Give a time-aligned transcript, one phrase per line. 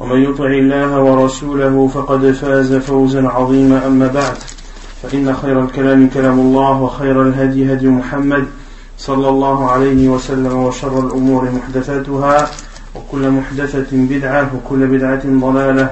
[0.00, 3.86] ومن يطع الله ورسوله فقد فاز فوزا عظيما.
[3.86, 4.36] أما بعد
[5.02, 8.44] فإن خير الكلام كلام الله وخير الهدي هدي محمد
[8.98, 12.50] صلى الله عليه وسلم وشر الأمور محدثاتها
[12.94, 15.90] وكل محدثة بدعة وكل بدعة ضلالة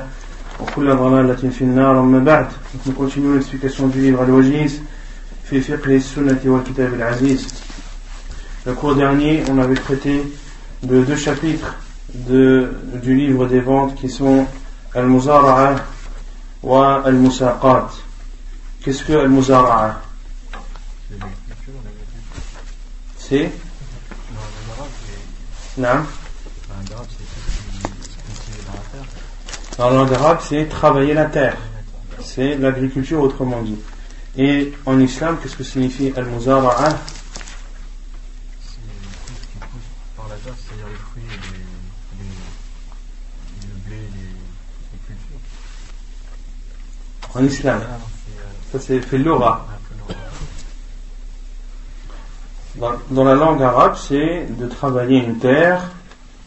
[0.61, 2.01] وكل ضلالة في النار.
[2.01, 2.47] أما بعد
[2.87, 4.71] Nous continuons l'explication du
[5.51, 7.49] في فقه السنة والكتاب العزيز
[8.67, 10.23] Le cours dernier, on avait traité
[10.83, 11.75] de deux chapitres
[12.15, 14.47] de, du livre des ventes qui sont
[14.95, 15.77] Al-Muzara'a
[16.63, 17.91] wa Al-Musaqat.
[18.83, 20.01] Qu'est-ce que Al-Muzara'a?
[23.19, 23.51] C'est
[25.77, 25.89] Non.
[29.77, 31.57] Dans la langue arabe, c'est travailler la terre.
[32.21, 33.79] C'est l'agriculture autrement dit.
[34.37, 36.89] Et en islam, qu'est-ce que signifie Al-Muzara'a?
[47.39, 47.81] En islam.
[48.73, 49.67] Ça c'est fait l'aura.
[52.77, 55.83] Dans, dans, la langue arabe, c'est de travailler une terre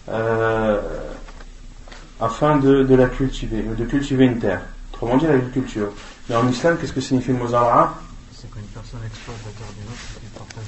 [0.07, 0.79] euh,
[2.21, 4.61] afin de, de, la cultiver, de cultiver une terre.
[4.93, 5.89] Autrement dit, l'agriculture.
[6.29, 7.95] Mais en islam, qu'est-ce que signifie le mot zara'a
[8.33, 10.63] C'est quand une personne exploite la terre d'une autre et partage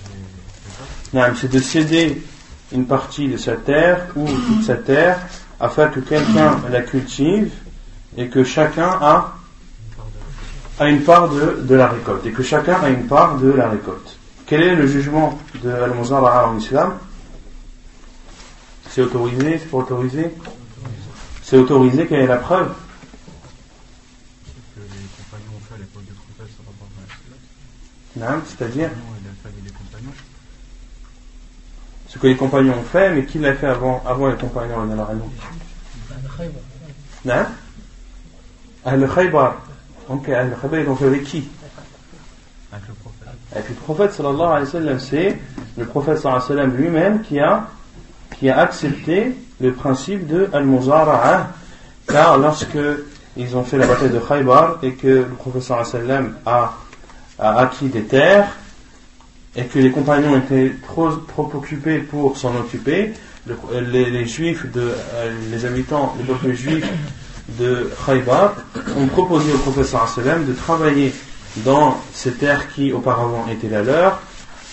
[1.13, 2.23] les, les C'est de céder
[2.73, 5.19] une partie de sa terre ou toute sa terre
[5.61, 7.53] afin que quelqu'un la cultive
[8.17, 9.35] et que chacun a
[10.79, 13.69] a une part de, de, la récolte et que chacun a une part de la
[13.69, 14.17] récolte.
[14.45, 16.97] Quel est le jugement de Al-Muzara'a en islam?
[18.89, 19.59] C'est autorisé?
[19.59, 20.31] C'est pas autorisé?
[21.44, 22.73] C'est autorisé, quelle est la preuve?
[24.45, 26.51] Ce que les compagnons ont fait à l'époque du prophète
[28.16, 28.90] Non, c'est-à-dire
[29.63, 30.13] les compagnons.
[32.07, 34.85] Ce que les compagnons ont fait, mais qui l'a fait avant, avant les compagnons
[37.25, 37.45] Non
[38.85, 39.72] Al-Khaybar.
[40.09, 41.47] Donc, ont fait avec qui
[42.72, 43.28] Avec le prophète.
[43.53, 45.00] Avec le prophète sallallahu alayhi wa sallam.
[45.00, 45.40] C'est
[45.78, 47.68] le prophète sallallahu alayhi wa sallam lui-même qui a,
[48.38, 51.50] qui a accepté le principe de Al-Muzara'a.
[52.08, 52.78] Car lorsque
[53.38, 56.35] ils ont fait la bataille de Khaybar et que le prophète sallallahu alayhi wa sallam
[56.46, 56.74] a,
[57.40, 58.50] a acquis des terres
[59.56, 63.14] et que les compagnons étaient trop, trop occupés pour s'en occuper,
[63.46, 63.56] le,
[63.91, 64.91] les, les, juifs, de,
[65.52, 66.88] les habitants, les peuples juifs
[67.49, 68.55] de Khaybar
[68.97, 71.13] ont proposé au professeur sallam de travailler
[71.57, 74.19] dans ces terres qui auparavant étaient la leur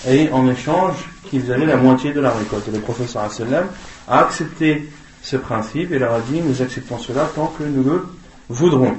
[0.08, 0.96] et en échange
[1.28, 2.68] qu'ils allaient la moitié de la récolte.
[2.72, 3.66] Le professeur sallam
[4.08, 4.88] a accepté
[5.22, 8.06] ce principe et leur a dit nous acceptons cela tant que nous le
[8.48, 8.94] voudrons.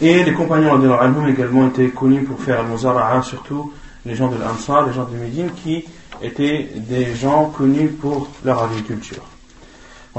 [0.00, 3.72] Et les compagnons de l'Anhum également étaient connus pour faire al-Muzara'a, surtout
[4.06, 5.84] les gens de l'Ansar, les gens de Médine qui
[6.22, 9.24] étaient des gens connus pour leur agriculture.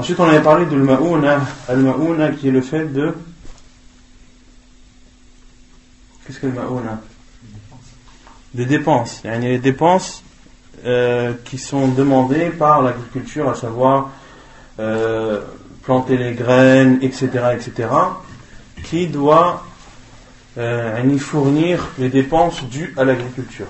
[0.00, 0.76] Ensuite, on avait parlé de
[1.68, 3.14] al-ma'una, qui est le fait de.
[6.24, 6.54] Qu'est-ce que le
[8.54, 9.20] Des dépenses.
[9.24, 10.22] Il y a les dépenses
[10.86, 14.08] euh, qui sont demandées par l'agriculture, à savoir
[14.78, 15.42] euh,
[15.82, 17.90] planter les graines, etc., etc.,
[18.82, 19.66] qui doit
[20.56, 23.68] euh, y fournir les dépenses dues à l'agriculture.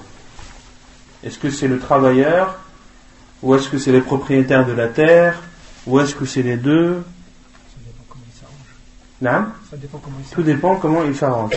[1.24, 2.56] Est-ce que c'est le travailleur
[3.42, 5.40] ou est-ce que c'est les propriétaires de la terre
[5.86, 7.02] ou est-ce que c'est les deux
[9.70, 10.34] Ça dépend comment il s'arrange.
[10.34, 11.52] Tout dépend comment il s'arrange.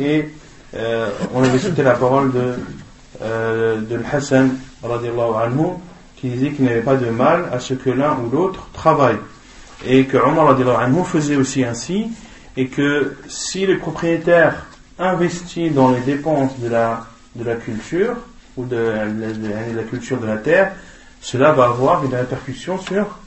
[0.00, 0.28] Et
[0.74, 2.54] euh, on avait cité la parole de,
[3.22, 5.66] euh, de Hassan anhu,
[6.16, 9.18] qui disait qu'il n'y avait pas de mal à ce que l'un ou l'autre travaille.
[9.84, 12.08] Et que Omar anhu faisait aussi ainsi,
[12.56, 14.66] et que si le propriétaire
[14.98, 18.14] investit dans les dépenses de la, de la culture,
[18.56, 20.72] ou de, de, de la culture de la terre,
[21.20, 23.18] cela va avoir une répercussion sur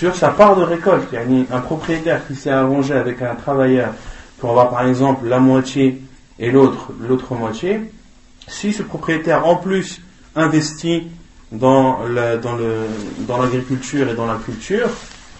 [0.00, 1.14] sur sa part de récolte.
[1.52, 3.92] Un propriétaire qui s'est arrangé avec un travailleur
[4.38, 6.00] pour avoir par exemple la moitié
[6.38, 7.82] et l'autre, l'autre moitié,
[8.48, 10.00] si ce propriétaire en plus
[10.34, 11.08] investit
[11.52, 11.98] dans,
[13.28, 14.88] l'agriculture et dans la culture,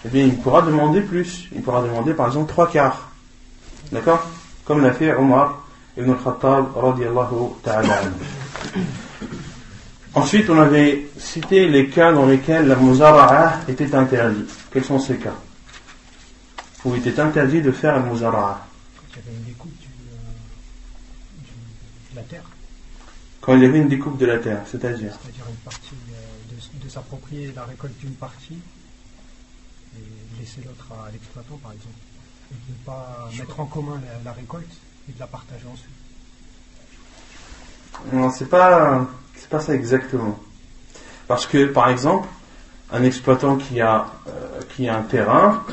[0.05, 1.47] eh il pourra demander plus.
[1.55, 3.09] Il pourra demander par exemple trois quarts.
[3.91, 4.23] D'accord?
[4.63, 5.63] Comme l'a fait Omar
[5.97, 6.67] ibn al-Khattab
[7.63, 8.01] ta'ala.
[10.13, 14.49] Ensuite, on avait cité les cas dans lesquels la muzara'a était interdite.
[14.71, 15.35] Quels sont ces cas
[16.83, 18.67] Où il était interdit de faire la muzara'a
[23.39, 26.89] Quand il y avait une découpe de la terre, c'est-à-dire C'est-à-dire une partie euh, de,
[26.89, 28.59] s'approprier la récolte d'une partie
[29.95, 31.95] et laisser l'autre à l'exploitant, par exemple.
[32.51, 34.73] Et de ne pas mettre en commun la, récolte
[35.09, 35.89] et de la partager ensuite.
[38.11, 39.07] Non, c'est pas,
[39.41, 40.39] c'est pas ça exactement.
[41.27, 42.27] Parce que, par exemple,
[42.91, 45.65] un exploitant qui a, euh, qui a un terrain,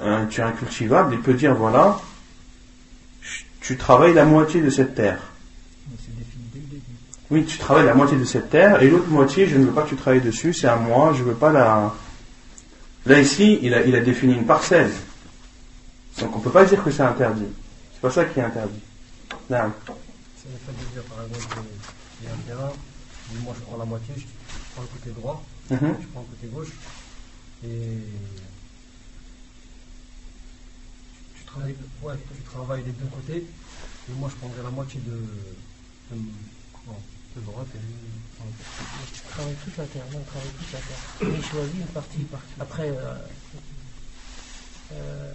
[0.00, 1.98] un terrain cultivable, il peut dire voilà,
[3.60, 5.18] tu travailles la moitié de cette terre
[7.30, 9.82] oui, tu travailles la moitié de cette terre, et l'autre moitié, je ne veux pas
[9.82, 11.92] que tu travailles dessus, c'est à moi, je ne veux pas la.
[13.06, 14.90] Là, ici, il a, il a défini une parcelle.
[16.20, 17.48] Donc on ne peut pas dire que c'est interdit.
[17.92, 18.80] C'est pas ça qui est interdit.
[19.50, 19.56] Non.
[19.56, 21.58] Fait de dire, par exemple,
[22.24, 22.72] un terrain,
[23.42, 24.24] moi je prends la moitié, je
[24.74, 26.00] prends le côté droit, mm -hmm.
[26.02, 26.72] je prends le côté gauche,
[27.64, 27.98] et
[31.36, 33.40] tu, travailles, ouais, tu travailles des deux côtés,
[34.08, 35.16] et moi je prendrai la moitié de,
[36.10, 36.16] de
[37.36, 37.78] de droite et
[39.12, 41.38] Tu travailles toute la terre, non, on travaille toute la terre.
[41.38, 42.18] Il choisit une partie.
[42.18, 42.54] Une partie.
[42.60, 43.14] Après, euh,
[44.92, 45.32] euh,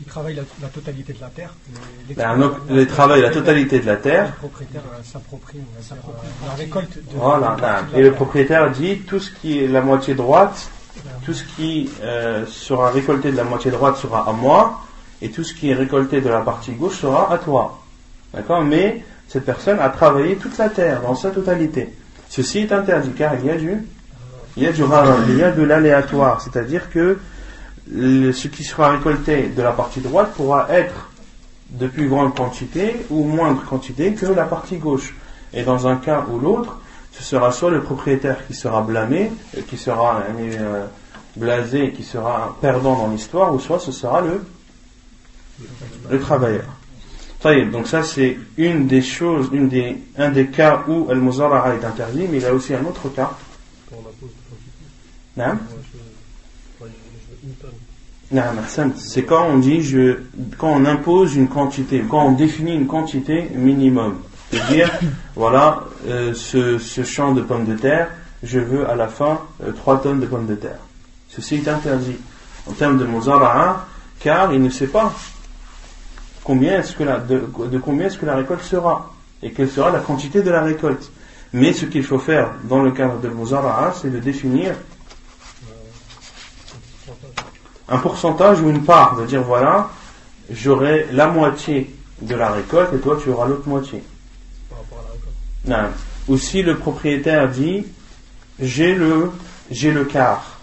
[0.00, 1.54] il travaille la, la, totalité de la terre.
[2.08, 4.26] Les, ben, il travaille la totalité de la terre.
[4.26, 5.60] Le propriétaire euh, s'approprie
[6.46, 6.96] la récolte.
[6.96, 7.56] De voilà,
[7.94, 10.68] et le propriétaire dit tout ce qui est la moitié droite,
[11.24, 14.82] tout ce qui euh, sera récolté de la moitié droite sera à moi,
[15.22, 17.82] et tout ce qui est récolté de la partie gauche sera à toi.
[18.34, 18.62] D'accord?
[18.62, 21.94] Mais cette personne a travaillé toute la terre dans sa totalité.
[22.28, 23.86] Ceci est interdit car il y a du,
[24.56, 24.82] il y a du
[25.28, 27.18] il y a de l'aléatoire, c'est-à-dire que
[27.88, 31.10] ce qui sera récolté de la partie droite pourra être
[31.70, 35.14] de plus grande quantité ou moindre quantité que la partie gauche.
[35.52, 36.78] Et dans un cas ou l'autre,
[37.12, 39.30] ce sera soit le propriétaire qui sera blâmé,
[39.68, 40.86] qui sera euh,
[41.36, 44.44] blasé, qui sera perdant dans l'histoire, ou soit ce sera le,
[46.10, 46.64] le travailleur
[47.70, 52.26] donc ça c'est une des choses, une des, un des cas où Al-Muzara'a est interdit,
[52.30, 53.30] mais il y a aussi un autre cas.
[58.96, 59.82] C'est quand on dit,
[60.58, 64.16] quand on impose une quantité, quand on définit une quantité minimum.
[64.50, 64.90] C'est-à-dire,
[65.36, 68.08] voilà, euh, ce, champ de pommes de terre,
[68.42, 69.40] je veux à la fin
[69.76, 70.78] 3 euh, tonnes de pommes de terre.
[71.28, 72.16] Ceci est interdit
[72.68, 73.86] en termes de Muzara'a,
[74.18, 75.12] car il ne sait pas
[76.42, 79.12] combien de, combien est-ce que la récolte sera
[79.42, 81.10] et quelle sera la quantité de la récolte.
[81.52, 84.74] Mais ce qu'il faut faire dans le cadre de Muzara'a, c'est de définir
[87.88, 89.90] un pourcentage ou une part, de dire voilà,
[90.50, 94.02] j'aurai la moitié de la récolte et toi tu auras l'autre moitié.
[95.66, 95.90] Non.
[96.28, 97.86] Ou si le propriétaire dit
[98.58, 99.30] j'ai le,
[99.70, 100.58] j'ai le quart.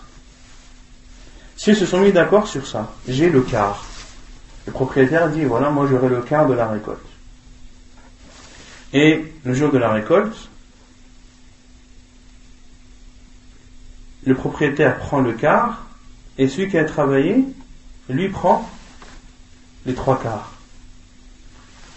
[1.56, 3.86] S'ils se sont mis d'accord sur ça, j'ai le quart.
[4.66, 7.00] Le propriétaire dit, voilà, moi j'aurai le quart de la récolte.
[8.94, 10.50] Et le jour de la récolte,
[14.26, 15.84] le propriétaire prend le quart,
[16.38, 17.46] et celui qui a travaillé,
[18.10, 18.70] lui prend
[19.86, 20.52] les trois quarts.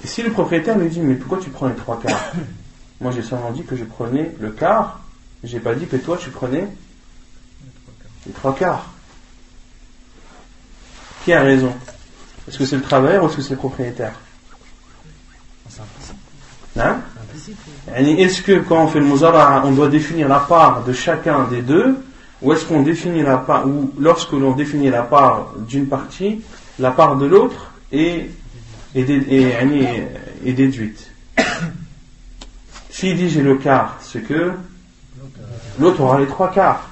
[0.04, 2.32] Et si le propriétaire lui dit, mais pourquoi tu prends les trois quarts
[3.00, 5.00] Moi j'ai seulement dit que je prenais le quart,
[5.44, 6.66] j'ai pas dit que toi tu prenais
[8.26, 8.86] les trois quarts.
[11.24, 11.74] Qui a raison
[12.48, 14.14] est-ce que c'est le travailleur ou est-ce que c'est le propriétaire
[16.78, 17.00] hein
[17.94, 21.62] Est-ce que quand on fait le muzara, on doit définir la part de chacun des
[21.62, 22.05] deux
[22.42, 26.42] ou est-ce qu'on définit la part, ou lorsque l'on définit la part d'une partie,
[26.78, 28.30] la part de l'autre est,
[28.94, 30.08] est, est,
[30.44, 31.10] est déduite
[32.90, 34.52] S'il dit j'ai le quart, c'est que
[35.78, 36.88] l'autre aura les trois quarts.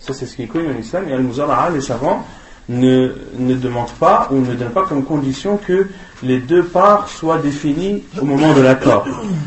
[0.00, 1.08] Ça, c'est ce qui est connu en islam.
[1.08, 2.24] Et al-muzara, les savants,
[2.68, 5.88] ne, ne demande pas ou ne donne pas comme condition que
[6.22, 9.06] les deux parts soient définies au moment de l'accord.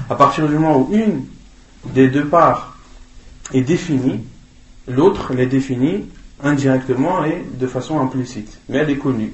[0.09, 1.25] À partir du moment où une
[1.93, 2.77] des deux parts
[3.53, 4.23] est définie,
[4.89, 6.09] l'autre l'est définie
[6.43, 8.59] indirectement et de façon implicite.
[8.67, 9.33] Mais elle est connue.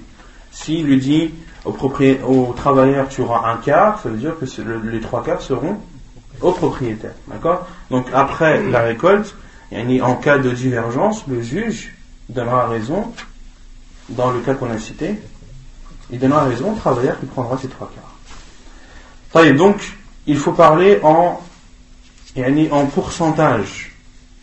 [0.52, 1.32] S'il lui dit
[1.66, 4.46] au, au travailleur tu auras un quart, ça veut dire que
[4.90, 5.78] les trois quarts seront
[6.42, 7.14] au propriétaire.
[7.28, 7.68] D'accord?
[7.90, 9.36] Donc après la récolte,
[9.74, 11.94] en cas de divergence, le juge
[12.30, 13.12] donnera raison
[14.10, 15.20] dans le cas qu'on a cité,
[16.12, 17.92] il donnera raison au travailleur qui prendra ses trois
[19.34, 19.54] quarts.
[19.54, 19.98] donc,
[20.28, 21.42] il faut parler en,
[22.72, 23.95] en pourcentage.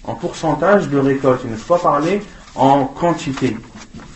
[0.04, 1.42] En pourcentage de récolte.
[1.44, 2.22] Il ne faut pas parler
[2.54, 3.56] en quantité.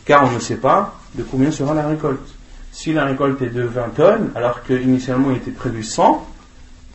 [0.05, 2.35] Car on ne sait pas de combien sera la récolte.
[2.73, 6.27] Si la récolte est de 20 tonnes, alors qu'initialement il était prévu 100,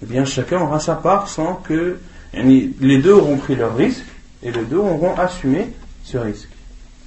[0.04, 1.98] eh bien chacun aura sa part sans que
[2.34, 4.06] les deux auront pris leur risque
[4.44, 6.50] et les deux auront assumé ce risque.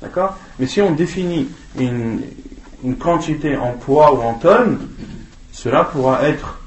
[0.03, 0.37] D'accord?
[0.59, 1.49] Mais si on définit
[1.79, 2.21] une,
[2.99, 4.79] quantité en poids ou en tonnes,
[5.53, 6.61] cela pourra être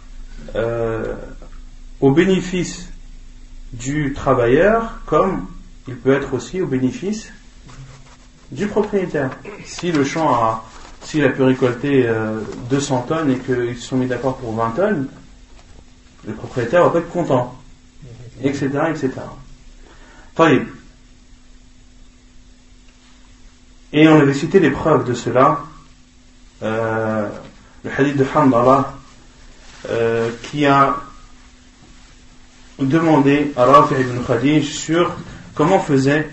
[0.55, 1.13] euh,
[2.01, 2.89] au bénéfice
[3.73, 5.47] du travailleur comme
[5.87, 7.31] il peut être aussi au bénéfice
[8.51, 9.31] du propriétaire.
[9.65, 10.65] Si le champ a,
[11.01, 12.09] s'il a pu récolter
[12.69, 15.07] 200 euh, tonnes et qu'ils se sont mis d'accord pour 20 tonnes,
[16.25, 17.55] le propriétaire va pas être content,
[18.43, 19.11] etc., etc.
[23.93, 25.61] Et on avait cité les preuves de cela.
[26.61, 27.29] Euh,
[27.83, 28.93] le hadith de Hamdallah
[29.89, 30.97] euh, qui a
[32.79, 35.15] demandé à Rafi ibn Khadij sur
[35.55, 36.29] comment faisaient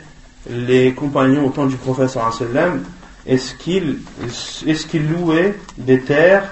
[0.48, 2.18] les compagnons au temps du prophète
[3.26, 3.98] est-ce qu'ils
[4.66, 6.50] est louaient des terres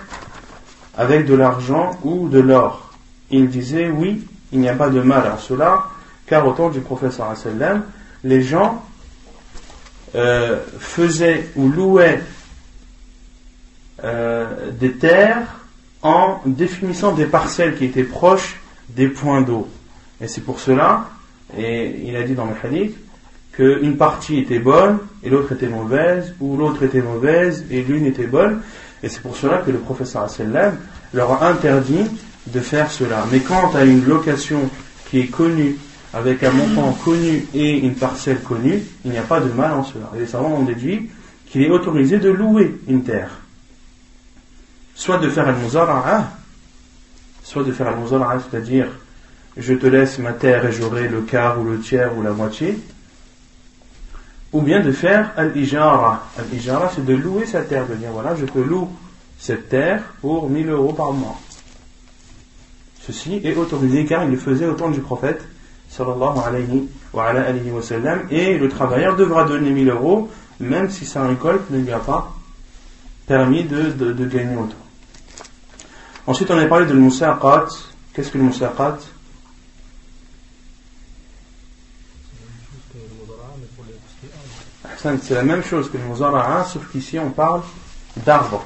[0.96, 2.92] avec de l'argent ou de l'or?
[3.30, 5.84] Il disait oui, il n'y a pas de mal à cela,
[6.26, 7.12] car au temps du prophète
[8.24, 8.82] les gens
[10.14, 12.22] euh, faisaient ou louaient
[14.04, 15.46] euh, des terres
[16.02, 19.68] en définissant des parcelles qui étaient proches des points d'eau.
[20.22, 21.10] Et c'est pour cela,
[21.58, 22.96] et il a dit dans le hadith,
[23.52, 28.26] qu'une partie était bonne et l'autre était mauvaise, ou l'autre était mauvaise et l'une était
[28.26, 28.60] bonne.
[29.02, 30.78] Et c'est pour cela que le professeur sallam
[31.12, 32.06] leur a interdit
[32.46, 33.26] de faire cela.
[33.30, 34.70] Mais quant à une location
[35.10, 35.76] qui est connue,
[36.14, 39.82] avec un montant connu et une parcelle connue, il n'y a pas de mal en
[39.82, 40.10] cela.
[40.14, 41.10] Et les savants ont déduit
[41.46, 43.30] qu'il est autorisé de louer une terre.
[44.94, 46.30] Soit de faire al-muzara'a,
[47.42, 48.88] soit de faire al-muzara'a, c'est-à-dire
[49.56, 52.78] je te laisse ma terre et j'aurai le quart ou le tiers ou la moitié,
[54.52, 56.26] ou bien de faire al-ijara.
[56.38, 58.88] Al-ijara, c'est de louer sa terre, de dire voilà, je te loue
[59.38, 61.38] cette terre pour 1000 euros par mois.
[63.00, 65.42] Ceci est autorisé car il le faisait au temps du prophète,
[65.88, 67.32] sallallahu wa,
[68.30, 70.30] et le travailleur devra donner 1000 euros,
[70.60, 72.32] même si sa récolte ne lui a pas
[73.26, 74.76] permis de, de, gagner autant.
[76.26, 77.66] Ensuite, on a parlé de l'musaqat.
[78.14, 78.44] Qu'est-ce que le
[85.02, 87.62] c'est la même chose que le muzara'a, sauf qu'ici on parle
[88.24, 88.64] d'arbre.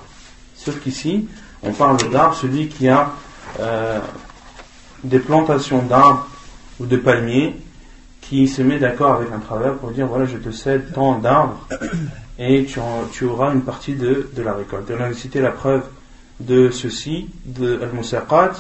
[0.55, 1.29] Sauf qu'ici,
[1.63, 3.13] on parle d'arbre, celui qui a
[3.61, 4.01] euh,
[5.05, 6.27] des plantations d'arbres
[6.81, 7.57] ou de palmiers,
[8.21, 11.67] qui se met d'accord avec un travailleur pour dire voilà, je te cède tant d'arbres
[12.39, 12.67] et
[13.13, 14.91] tu, auras une partie de, la récolte.
[14.99, 15.85] on a cité la preuve
[16.41, 18.53] de ceci, de Al-Musaqat,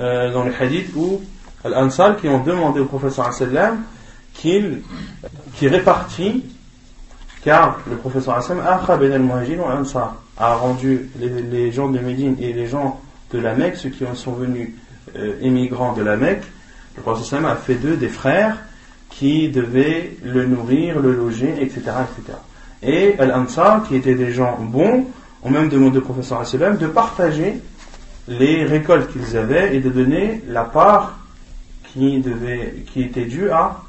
[0.00, 1.22] euh, dans le hadith où
[1.64, 3.82] Al-Ansar qui ont demandé au professeur sallam
[4.38, 4.80] qu'il
[5.56, 6.44] qui répartit,
[7.44, 13.00] car le professeur Hassan a rendu les, gens de Médine et les gens
[13.32, 14.70] de la Mecque, ceux qui en sont venus
[15.16, 16.44] euh, émigrants de la Mecque,
[16.96, 18.56] le professeur a fait d'eux des frères
[19.10, 21.80] qui devaient le nourrir, le loger, etc.
[21.80, 22.38] etc.
[22.82, 25.06] Et Al-Ansar, qui étaient des gens bons,
[25.42, 27.60] ont même demandé au professeur Hassan de partager
[28.28, 31.18] les récoltes qu'ils avaient et de donner la part
[31.92, 33.82] qui, devait, qui était due à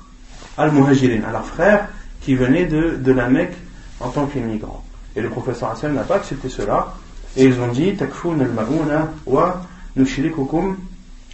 [0.59, 1.87] al-Muhajirin, à leurs frères
[2.21, 3.55] qui venaient de, la Mecque
[3.99, 4.83] en tant qu'immigrants.
[5.15, 6.93] Et le professeur Hassan n'a pas accepté cela.
[7.37, 9.61] Et ils ont dit Takfoun al-Ma'una wa
[9.95, 10.77] nushirikukum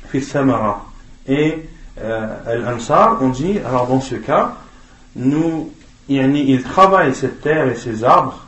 [0.07, 0.85] fi samara.
[1.27, 1.67] Et
[1.99, 4.57] euh, Al-Ansar ont dit alors dans ce cas,
[5.15, 5.71] nous,
[6.07, 8.45] ils travaillent cette terre et ces arbres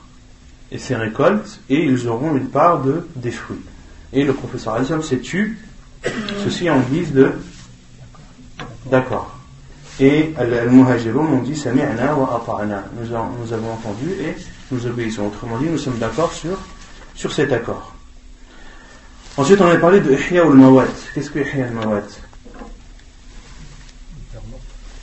[0.72, 3.64] et ces récoltes et ils auront une part de, des fruits.
[4.14, 5.58] Et le professeur Hassan s'est tu,
[6.44, 7.32] ceci en guise de
[8.90, 9.37] d'accord.
[10.00, 12.86] Et les muhajirun ont dit Sami'na wa ata'na.
[12.96, 14.36] Nous, nous avons entendu et
[14.72, 15.28] nous obéissons.
[15.28, 16.58] Autrement dit, nous sommes d'accord sur,
[17.16, 17.94] sur cet accord.
[19.38, 20.88] Ensuite, on a parlé de Ihya ou mawat.
[21.14, 22.08] Qu'est-ce que Ihya al-Mawat?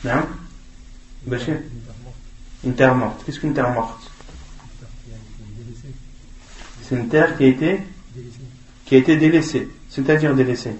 [0.05, 0.27] Non
[1.27, 1.57] Bachir?
[2.65, 3.23] Une terre morte.
[3.25, 4.11] Qu'est-ce qu'une terre morte?
[6.83, 7.81] C'est une terre qui a été
[8.85, 9.69] qui a été délaissée.
[9.89, 10.77] C'est-à-dire délaissée.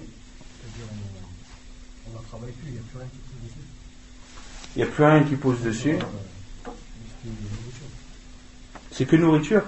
[4.75, 5.97] Il n'y a plus rien qui pousse dessus.
[8.91, 9.63] C'est que nourriture.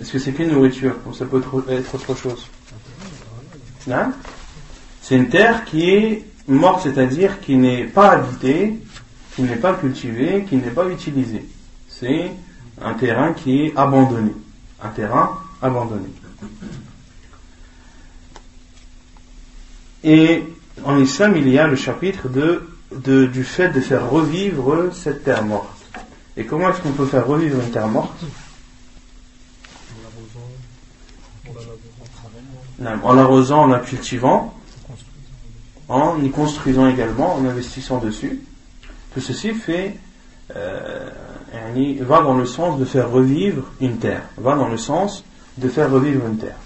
[0.00, 2.46] Est-ce que c'est que nourriture ou ça peut être autre chose?
[5.02, 8.78] C'est une terre qui est morte, c'est-à-dire qui n'est pas habitée
[9.38, 11.44] qui n'est pas cultivé, qui n'est pas utilisé.
[11.88, 12.32] C'est
[12.82, 14.32] un terrain qui est abandonné.
[14.82, 16.08] Un terrain abandonné.
[20.02, 20.42] Et
[20.84, 22.28] en islam, il y a le chapitre
[23.06, 25.68] du fait de faire revivre cette terre morte.
[26.36, 28.24] Et comment est-ce qu'on peut faire revivre une terre morte?
[33.02, 34.54] En l'arrosant, en la cultivant,
[35.88, 38.40] en y construisant également, en investissant dessus.
[39.14, 39.96] Tout ceci fait,
[40.54, 41.10] euh,
[42.00, 45.24] va dans le sens de faire revivre une terre, va dans le sens
[45.56, 46.56] de faire revivre une terre.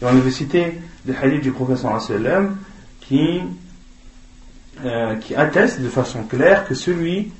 [0.00, 1.94] Et on avait cité le hadith du professeur
[3.12, 3.42] qui,
[4.86, 7.30] euh, qui atteste de façon claire que celui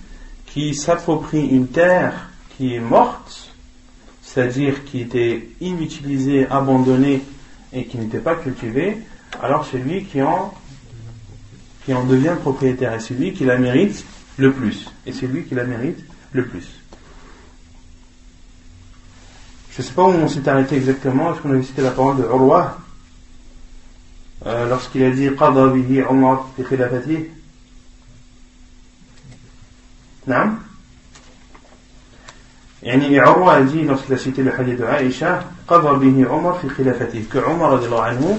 [0.45, 3.55] qui s'approprie une terre qui est morte,
[4.21, 7.23] c'est-à-dire qui était inutilisée, abandonnée
[7.73, 8.99] et qui n'était pas cultivée,
[9.43, 10.53] alors c'est lui qui en,
[11.87, 14.05] qui en devient propriétaire et c'est lui qui la mérite
[14.37, 14.91] le plus.
[15.07, 16.69] Et c'est lui qui la mérite le plus.
[19.71, 21.33] Je ne sais pas où on s'est arrêté exactement.
[21.33, 22.77] Est-ce qu'on avait cité la parole de Urwa?
[24.46, 27.26] euh, lorsqu'il a dit Qadha bihi Umar fi khilafati
[30.28, 30.58] Non
[32.84, 36.68] يعني Urwa a dit lorsqu'il a cité le hadith de Aïcha Qadha bihi Umar fi
[36.68, 38.38] khilafati que Umar anhu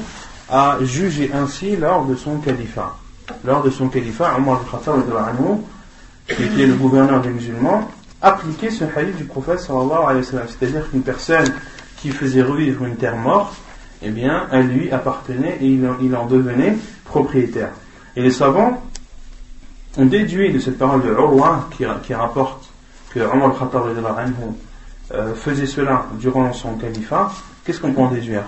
[0.49, 2.97] a jugé ainsi lors de son califat.
[3.45, 5.61] Lors de son califat, Umar al-Khattab anhu
[6.27, 7.89] qui était le gouverneur des musulmans
[8.23, 10.47] appliquer ce hadith du prophète sallallahu alayhi wa sallam.
[10.49, 11.53] C'est-à-dire qu'une personne
[12.01, 13.55] qui faisait revivre une terre morte,
[14.04, 17.72] eh bien, elle lui appartenait et il en, devenait propriétaire.
[18.16, 18.84] Et les savants
[19.98, 22.70] ont déduit de cette parole de Urwa qui, rapporte
[23.12, 23.84] que Omar al-Khattab
[25.14, 27.32] euh, faisait cela durant son califat,
[27.64, 28.44] qu'est-ce qu'on peut en déduire?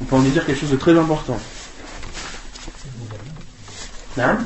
[0.00, 1.38] On peut en déduire quelque chose de très important.
[4.18, 4.38] Hein?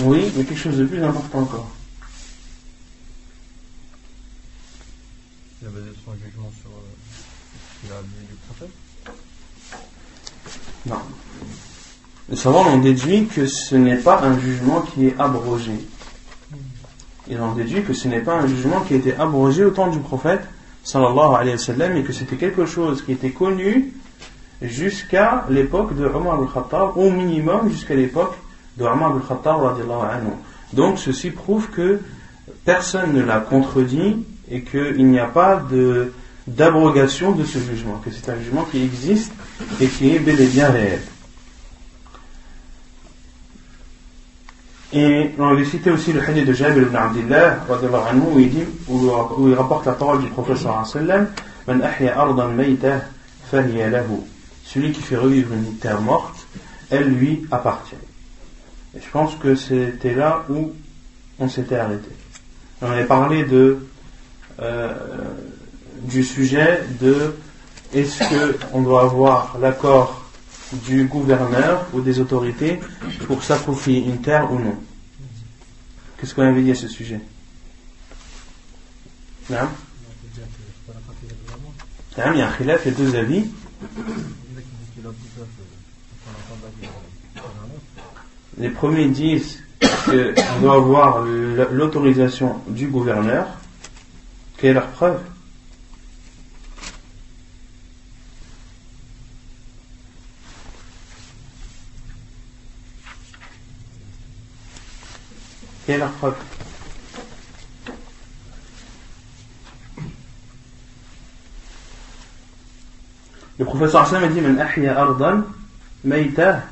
[0.00, 1.70] Oui, mais quelque chose de plus important encore.
[5.62, 5.68] Il
[6.04, 6.70] son jugement sur
[7.92, 8.68] euh, du prophète
[10.86, 10.96] Non.
[12.28, 15.74] Les savants ont déduit que ce n'est pas un jugement qui est abrogé.
[17.28, 19.86] Ils ont déduit que ce n'est pas un jugement qui a été abrogé au temps
[19.86, 20.42] du prophète,
[20.82, 23.92] sallallahu alayhi wa sallam, que c'était quelque chose qui était connu
[24.62, 28.34] jusqu'à l'époque de Omar al-Khattab, au minimum jusqu'à l'époque
[28.78, 29.60] de Omar al-Khattab
[30.72, 32.00] Donc ceci prouve que
[32.64, 35.62] personne ne l'a contredit et qu'il n'y a pas
[36.46, 39.32] d'abrogation de ce jugement, que c'est un jugement qui existe
[39.80, 41.00] et qui est bel et bien réel.
[44.92, 49.54] Et on avait cité aussi le hadith de Jabir ibn Abdullah où il, où il
[49.54, 50.86] rapporte la parole du professeur
[54.64, 56.46] Celui qui fait revivre une terre morte,
[56.90, 57.94] elle lui appartient.
[58.94, 60.72] Et je pense que c'était là où
[61.38, 62.10] on s'était arrêté.
[62.82, 63.78] On avait parlé de,
[64.60, 64.94] euh,
[66.02, 67.34] du sujet de
[67.94, 70.22] est-ce qu'on doit avoir l'accord
[70.72, 72.80] du gouverneur ou des autorités
[73.26, 74.76] pour s'approprier une terre ou non?
[76.16, 77.20] Qu'est-ce qu'on avait dit à ce sujet?
[79.50, 79.56] Il
[82.16, 83.44] y a un khilaf, deux avis.
[88.58, 93.46] Les premiers disent qu'on doit avoir l'autorisation du gouverneur.
[94.61, 95.19] Quelle est leur preuve
[105.85, 106.35] Quelle est leur preuve
[113.59, 115.43] Le professeur Hassan a dit Man ahya ardan
[116.03, 116.63] mayta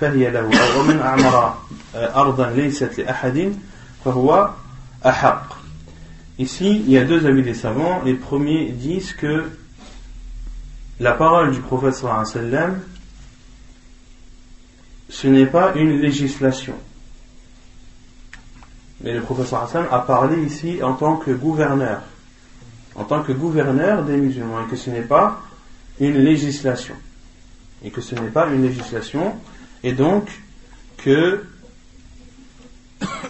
[0.00, 1.54] فهي له أو ومن أعمر
[1.94, 3.56] أرضا ليست لأحد
[4.04, 4.50] فهو
[5.06, 5.55] أحق
[6.39, 8.01] Ici, il y a deux avis des savants.
[8.03, 9.45] Les premiers disent que
[10.99, 12.79] la parole du prophète sallam,
[15.09, 16.75] ce n'est pas une législation.
[19.01, 22.01] Mais le prophète a parlé ici en tant que gouverneur.
[22.95, 24.65] En tant que gouverneur des musulmans.
[24.65, 25.41] Et que ce n'est pas
[25.99, 26.95] une législation.
[27.83, 29.35] Et que ce n'est pas une législation
[29.83, 30.29] et donc
[30.97, 31.43] que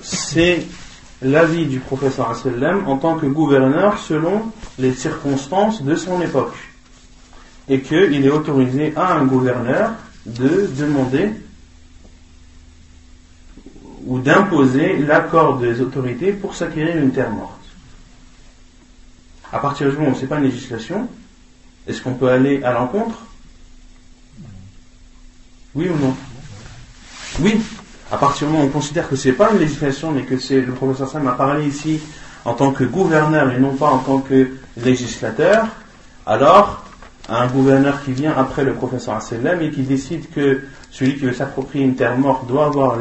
[0.02, 0.66] c'est
[1.22, 2.36] l'avis du professeur
[2.86, 6.56] en tant que gouverneur selon les circonstances de son époque.
[7.70, 9.92] Et qu'il est autorisé à un gouverneur
[10.26, 11.32] de demander
[14.06, 17.54] ou d'imposer l'accord des autorités pour s'acquérir une terre morte.
[19.52, 21.10] À partir du moment où ce n'est pas une législation,
[21.88, 23.18] est-ce qu'on peut aller à l'encontre?
[25.76, 26.16] Oui ou non?
[27.40, 27.62] Oui.
[28.10, 30.62] À partir du moment où on considère que c'est pas une législation, mais que c'est
[30.62, 32.00] le professeur Sam a parlé ici
[32.46, 35.68] en tant que gouverneur et non pas en tant que législateur,
[36.26, 36.86] alors
[37.28, 41.34] un gouverneur qui vient après le professeur sallam et qui décide que celui qui veut
[41.34, 42.98] s'approprier une terre morte doit avoir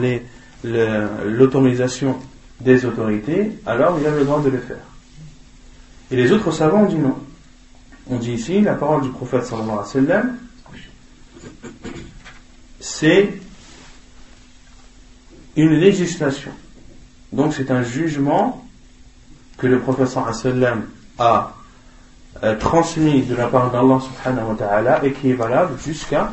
[0.65, 2.17] l'autorisation
[2.61, 4.83] des autorités, alors il a le droit de le faire.
[6.11, 7.17] Et les autres savants ont dit non.
[8.09, 10.37] On dit ici, la parole du prophète sallallahu alayhi wa sallam,
[12.81, 13.33] c'est
[15.57, 16.53] une législation.
[17.33, 18.65] Donc c'est un jugement
[19.59, 20.87] que le wa sallam
[21.19, 21.53] a
[22.43, 26.33] euh, transmis de la part d'Allah subhanahu wa ta'ala et qui est valable jusqu'à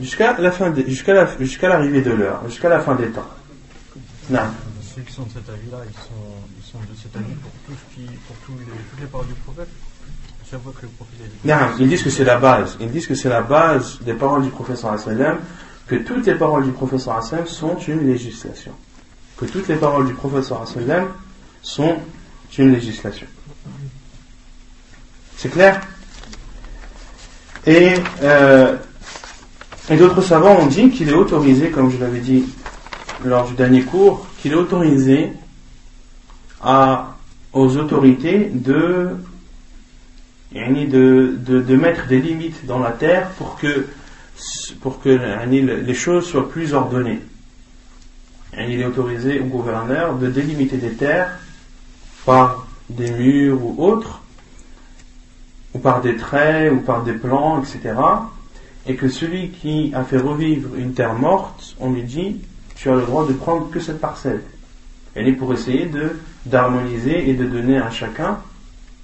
[0.00, 3.28] jusqu'à la fin jusqu'à jusqu'à l'arrivée de l'heure, jusqu'à la fin des temps.
[4.30, 4.40] Non.
[4.94, 6.10] Ceux qui sont de cet avis-là, ils sont,
[6.58, 9.26] ils sont de cet avis pour, tout ce qui, pour tous les, toutes les paroles
[9.26, 9.68] du prophète.
[10.50, 11.48] Chaque fois que le prophète dit.
[11.48, 12.76] Non, ils disent que c'est la base.
[12.80, 15.38] Ils disent que c'est la base des paroles du prophète sallam,
[15.90, 18.70] que toutes les paroles du prophète sallam sont une législation.
[19.36, 21.08] Que toutes les paroles du prophète sallam
[21.62, 21.96] sont
[22.56, 23.26] une législation.
[25.36, 25.80] C'est clair?
[27.66, 28.76] Et euh,
[29.90, 32.44] et d'autres savants ont dit qu'il est autorisé, comme je l'avais dit
[33.24, 35.32] lors du dernier cours, qu'il est autorisé
[36.62, 37.16] à,
[37.52, 39.08] aux autorités de,
[40.52, 43.88] de, de, mettre des limites dans la terre pour que,
[44.80, 47.20] pour que les choses soient plus ordonnées.
[48.56, 51.38] il est autorisé au gouverneur de délimiter des terres
[52.24, 54.20] par des murs ou autres,
[55.74, 57.94] ou par des traits, ou par des plans, etc
[58.86, 62.40] et que celui qui a fait revivre une terre morte, on lui dit
[62.76, 64.42] tu as le droit de prendre que cette parcelle.
[65.14, 65.90] Elle est pour essayer
[66.46, 68.38] d'harmoniser et de donner à chacun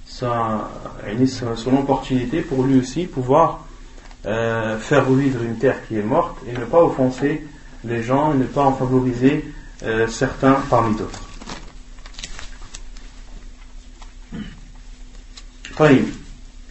[0.05, 0.69] sa,
[1.55, 3.66] son opportunité pour lui aussi pouvoir
[4.26, 7.44] euh, faire revivre une terre qui est morte et ne pas offenser
[7.84, 9.44] les gens et ne pas en favoriser
[9.84, 11.20] euh, certains parmi d'autres.
[15.78, 16.04] طيب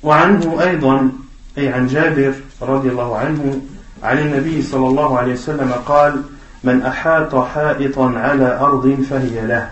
[0.03, 1.11] وعنه أيضا
[1.57, 3.61] أي عن جابر رضي الله عنه
[4.03, 6.23] عن النبي صلى الله عليه وسلم قال
[6.63, 9.69] من أحاط حائطا على أرض فهي له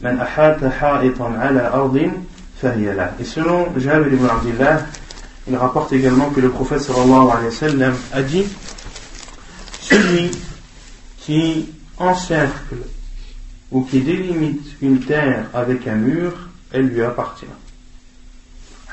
[0.00, 2.12] من أحاط حائطا على أرض
[2.62, 4.80] فهي له Et selon Jabir ibn Abdullah,
[5.49, 8.45] il rapporte également que le prophète sallallahu alayhi wa a dit
[9.81, 10.31] Celui
[11.19, 12.77] qui encercle
[13.71, 16.33] ou qui délimite une terre avec un mur,
[16.71, 17.45] elle lui appartient.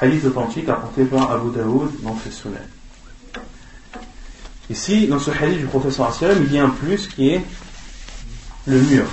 [0.01, 2.57] Hadith authentique apporté par Abu Daoud dans ses Sunan.
[4.71, 7.45] Ici, dans ce hadith du professeur Assalam, il y a un plus qui est
[8.67, 9.05] le mur.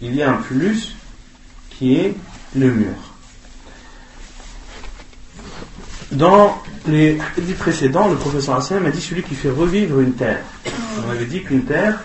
[0.00, 0.94] Il y a un plus
[1.70, 2.14] qui est
[2.54, 3.13] le mur.
[6.12, 10.42] Dans les hadiths précédents, le professeur Assalam a dit celui qui fait revivre une terre.
[11.06, 12.00] On avait dit qu'une terre,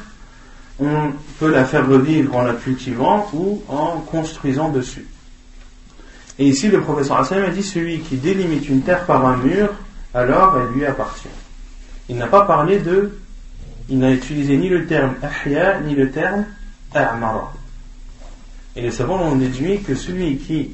[0.79, 5.05] on peut la faire revivre en la cultivant ou en construisant dessus.
[6.39, 9.73] Et ici, le professeur Hassan a dit celui qui délimite une terre par un mur,
[10.13, 11.27] alors elle lui appartient.
[12.07, 13.19] Il n'a pas parlé de.
[13.89, 16.45] Il n'a utilisé ni le terme ahya ni le terme
[16.93, 17.53] a'mara.
[18.75, 20.71] Et les savants ont déduit que celui qui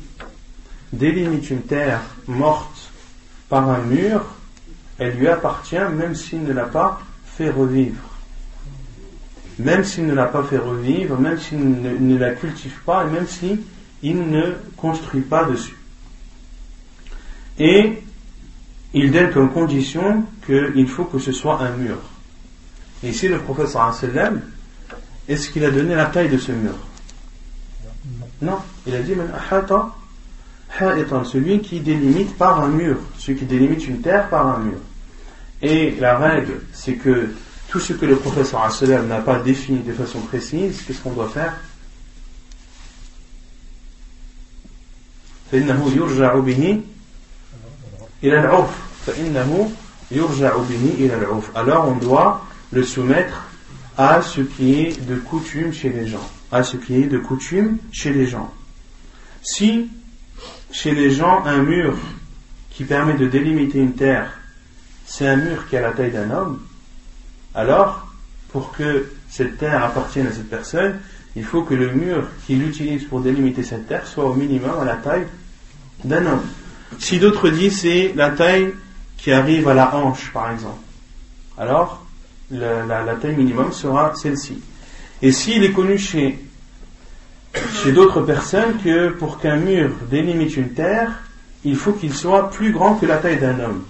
[0.93, 2.74] délimite une terre morte
[3.55, 4.25] par un mur,
[4.97, 8.03] elle lui appartient même s'il ne l'a pas fait revivre.
[9.59, 13.25] Même s'il ne l'a pas fait revivre, même s'il ne, la cultive pas, et même
[13.25, 13.61] si
[14.03, 15.77] il ne construit pas dessus.
[17.57, 18.03] Et
[18.93, 21.99] il donne comme condition qu'il faut que ce soit un mur.
[23.03, 24.41] Et ici, le professeur sallam,
[25.29, 26.75] est-ce qu'il a donné la taille de ce mur?
[28.41, 29.15] Non, il a dit
[30.97, 34.77] étant celui qui délimite par un mur, celui qui délimite une terre par un mur.
[35.61, 37.29] Et la règle, c'est que
[37.69, 41.29] tout ce que le professeur Asselem n'a pas défini de façon précise, qu'est-ce qu'on doit
[41.29, 41.53] faire?
[51.55, 53.45] alors on doit le soumettre
[53.97, 56.29] à ce qui est de coutume chez les gens.
[56.51, 58.51] À ce qui est de coutume chez les gens.
[59.41, 59.89] Si
[60.75, 61.95] chez les gens un mur
[62.69, 64.29] qui permet de délimiter une terre
[65.05, 66.59] c'est un mur qui a la taille d'un homme
[67.53, 68.07] alors
[68.51, 70.99] pour que cette terre appartienne à cette personne
[71.35, 74.85] il faut que le mur qu'il utilise pour délimiter cette terre soit au minimum à
[74.85, 75.27] la taille
[76.03, 76.45] d'un homme.
[76.99, 78.73] Si d'autres disent c'est la taille
[79.17, 80.79] qui arrive à la hanche, par exemple,
[81.57, 82.05] alors
[82.51, 84.61] la, taille minimum sera celle-ci.
[85.21, 86.39] Et s'il est connu chez,
[87.73, 91.23] chez d'autres personnes que pour qu'un mur délimite une terre,
[91.63, 93.83] il faut qu'il soit plus grand que la taille d'un homme.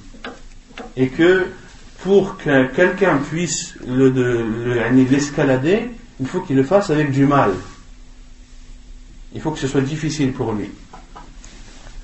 [0.96, 1.48] Et que
[2.04, 7.52] pour que quelqu'un puisse l'escalader, le, il faut qu'il le fasse avec du mal.
[9.34, 10.70] Il faut que ce soit difficile pour lui.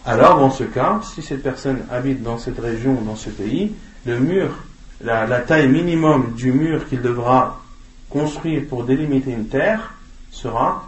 [0.05, 3.71] Alors, dans ce cas, si cette personne habite dans cette région, dans ce pays,
[4.05, 4.49] le mur,
[5.01, 7.61] la, taille minimum du mur qu'il devra
[8.09, 9.93] construire pour délimiter une terre
[10.31, 10.87] sera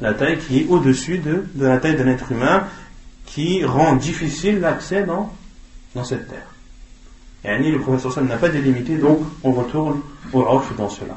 [0.00, 2.64] la taille qui est au-dessus de, la taille d'un être humain,
[3.26, 5.32] qui rend difficile l'accès dans,
[6.04, 6.46] cette terre.
[7.44, 10.00] Et yani, le professeur Sam n'a pas délimité, donc on retourne
[10.32, 11.16] au orf dans cela.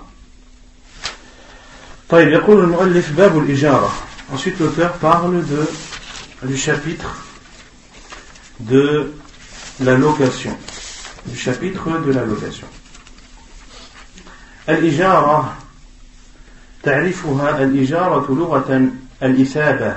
[4.33, 7.25] Ensuite, l'auteur parle de, du chapitre
[8.59, 9.13] de
[9.79, 10.57] la location.
[11.25, 12.67] Du chapitre de la location.
[14.67, 15.55] Al-Ijara,
[16.83, 18.89] تعرفها الإجارة لغة
[19.23, 19.95] الإثابة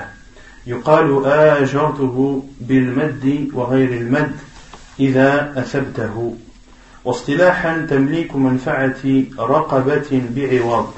[0.67, 4.31] يقال آجرته بالمد وغير المد
[4.99, 6.37] إذا أثبته
[7.05, 10.93] واصطلاحا تمليك منفعة رقبة بعوض.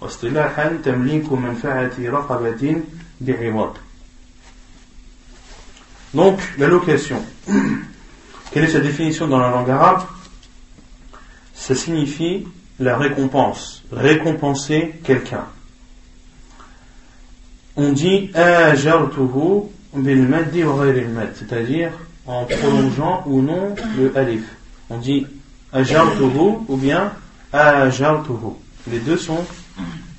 [0.00, 2.80] واصطلاحا تمليك منفعة رقبة
[3.20, 3.72] بعوض.
[6.14, 7.22] Donc, la location.
[8.52, 10.02] Quelle est sa définition dans la langue arabe?
[11.54, 12.46] Ça signifie
[12.78, 15.44] la récompense, récompenser quelqu'un.
[17.76, 20.84] On dit ajartuhu bil maddi wa
[21.34, 21.92] c'est-à-dire
[22.26, 24.44] en prolongeant ou non le alif.
[24.90, 25.26] On dit
[25.72, 27.12] ajartuhu ou bien
[27.52, 28.56] ajartuhu.
[28.90, 29.44] Les deux sont,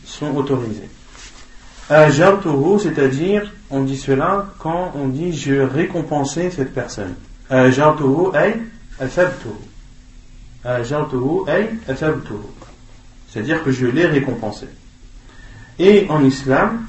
[0.06, 0.90] sont autorisés.
[1.90, 7.16] Ajartuhu, c'est-à-dire, on dit cela quand on dit je récompensais cette personne.
[7.50, 8.56] Ajartuhu ay
[9.00, 9.52] athabtuhu.
[13.30, 14.68] C'est-à-dire que je l'ai récompensé.
[15.80, 16.86] Et en islam,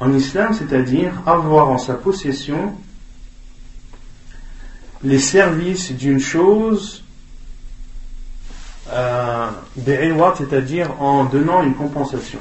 [0.00, 2.74] en islam, c'est-à-dire avoir en sa possession
[5.04, 7.04] les services d'une chose,
[8.90, 9.50] euh,
[9.84, 12.38] c'est-à-dire en donnant une compensation.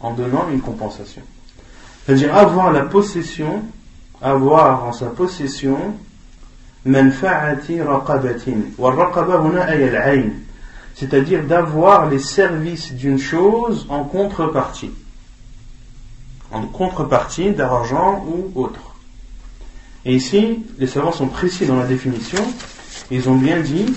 [0.00, 1.22] En donnant une compensation.
[2.04, 3.62] C'est-à-dire avoir la possession,
[4.20, 5.96] avoir en sa possession,
[10.96, 14.92] C'est-à-dire d'avoir les services d'une chose en contrepartie
[16.54, 18.94] en contrepartie d'argent ou autre.
[20.04, 22.42] Et ici, les savants sont précis dans la définition.
[23.10, 23.92] Ils ont bien dit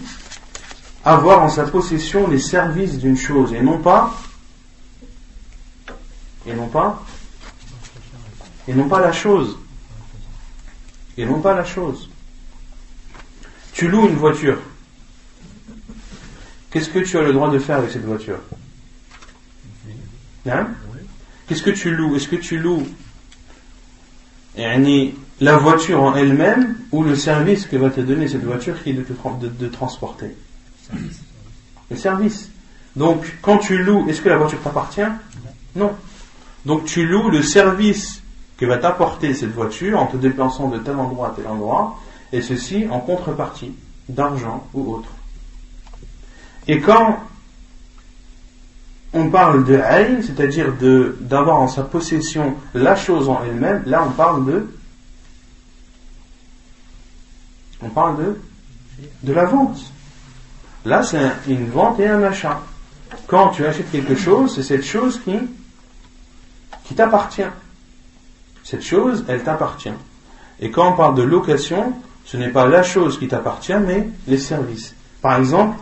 [1.05, 4.13] avoir en sa possession les services d'une chose et non pas
[6.45, 7.01] et non pas
[8.67, 9.57] et non pas la chose
[11.17, 12.09] et non pas la chose.
[13.77, 14.57] Tu loues une voiture.
[16.71, 18.39] Qu'est-ce que tu as le droit de faire avec cette voiture?
[20.47, 20.69] Hein?
[21.45, 22.15] Qu'est-ce que tu loues?
[22.15, 22.87] Est-ce que tu loues
[24.55, 28.93] la voiture en elle-même ou le service que va te donner cette voiture qui est
[28.93, 30.35] de te transporter?
[31.91, 32.49] Le service.
[32.95, 35.01] Donc, quand tu loues, est-ce que la voiture t'appartient?
[35.75, 35.95] Non.
[36.65, 38.23] Donc, tu loues le service
[38.57, 41.99] que va t'apporter cette voiture en te déplaçant de tel endroit à tel endroit,
[42.31, 43.73] et ceci en contrepartie
[44.09, 45.09] d'argent ou autre.
[46.67, 47.19] Et quand
[49.13, 50.73] on parle de ayn, c'est-à-dire
[51.21, 54.67] d'avoir en sa possession la chose en elle-même, là on parle de
[57.81, 58.39] on parle de
[59.23, 59.79] de la vente.
[60.85, 62.61] Là c'est une vente et un achat.
[63.27, 65.37] Quand tu achètes quelque chose, c'est cette chose qui
[66.83, 67.43] qui t'appartient.
[68.63, 69.93] Cette chose, elle t'appartient.
[70.59, 71.93] Et quand on parle de location,
[72.27, 74.93] ce n'est pas la chose qui t'appartient, mais les services.
[75.21, 75.79] Par exemple,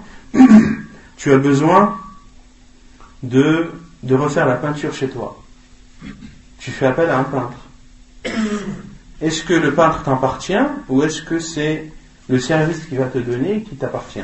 [1.18, 1.98] tu as besoin
[3.24, 3.72] de,
[4.12, 5.42] refaire la peinture chez toi.
[6.60, 7.58] Tu fais appel à un peintre.
[9.22, 10.54] Est-ce que le peintre t'appartient
[10.90, 11.90] ou est-ce que c'est
[12.28, 14.20] le service qui va te donner qui t'appartient?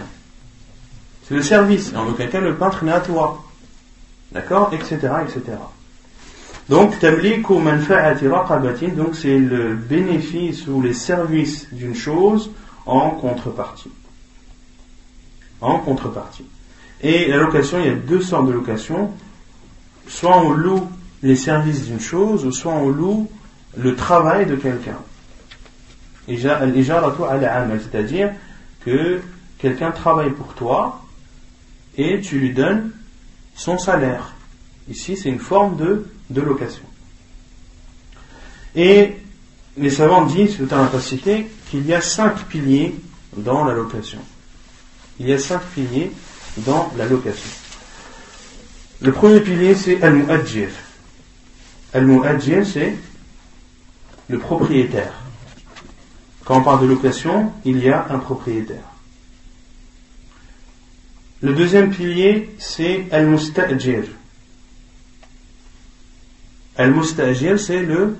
[1.28, 1.94] C'est le service.
[1.96, 3.42] En aucun cas, le peintre n'est à toi.
[4.34, 4.74] D'accord?
[4.74, 4.98] Etc.
[5.24, 5.58] etc.
[6.72, 12.52] Donc, donc c'est le bénéfice ou les services d'une chose
[12.86, 13.92] en contrepartie.
[15.60, 16.46] En contrepartie.
[17.02, 19.12] Et la location, il y a deux sortes de location.
[20.08, 20.88] Soit on loue
[21.22, 23.30] les services d'une chose, soit on loue
[23.76, 25.00] le travail de quelqu'un.
[26.26, 28.32] C'est-à-dire
[28.86, 29.22] que
[29.58, 31.02] quelqu'un travaille pour toi
[31.98, 32.92] et tu lui donnes
[33.56, 34.36] son salaire.
[34.90, 36.84] Ici, c'est une forme de, de location.
[38.76, 39.16] Et
[39.78, 42.96] les savants disent, tout à cité, qu'il y a cinq piliers
[43.36, 44.20] dans la location.
[45.20, 46.12] Il y a cinq piliers
[46.58, 47.50] dans la location.
[49.02, 50.70] Le premier pilier, c'est Al-Mu'ajjir.
[51.94, 52.96] Al-Mu'ajjir, c'est
[54.30, 55.14] le propriétaire.
[56.46, 58.84] quand on parle de location, il y a un propriétaire.
[61.42, 64.04] Le deuxième pilier, c'est al-musta'jir.
[66.82, 68.18] Al-musta'jir, c'est le,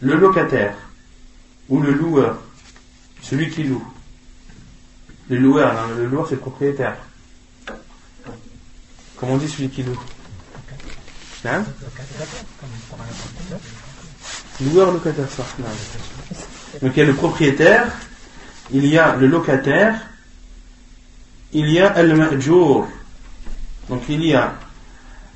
[0.00, 0.76] le locataire
[1.70, 2.38] ou le loueur,
[3.22, 3.86] celui qui loue.
[5.30, 6.96] Le loueur, hein, le loueur c'est le propriétaire.
[9.16, 9.98] Comment on dit celui qui loue
[11.46, 11.64] hein?
[14.60, 15.44] Loueur, locataire, ça.
[16.82, 17.92] Donc il y a le propriétaire,
[18.72, 20.06] il y a le locataire,
[21.52, 22.88] il y a al-ma'jour.
[23.88, 24.54] Donc il y a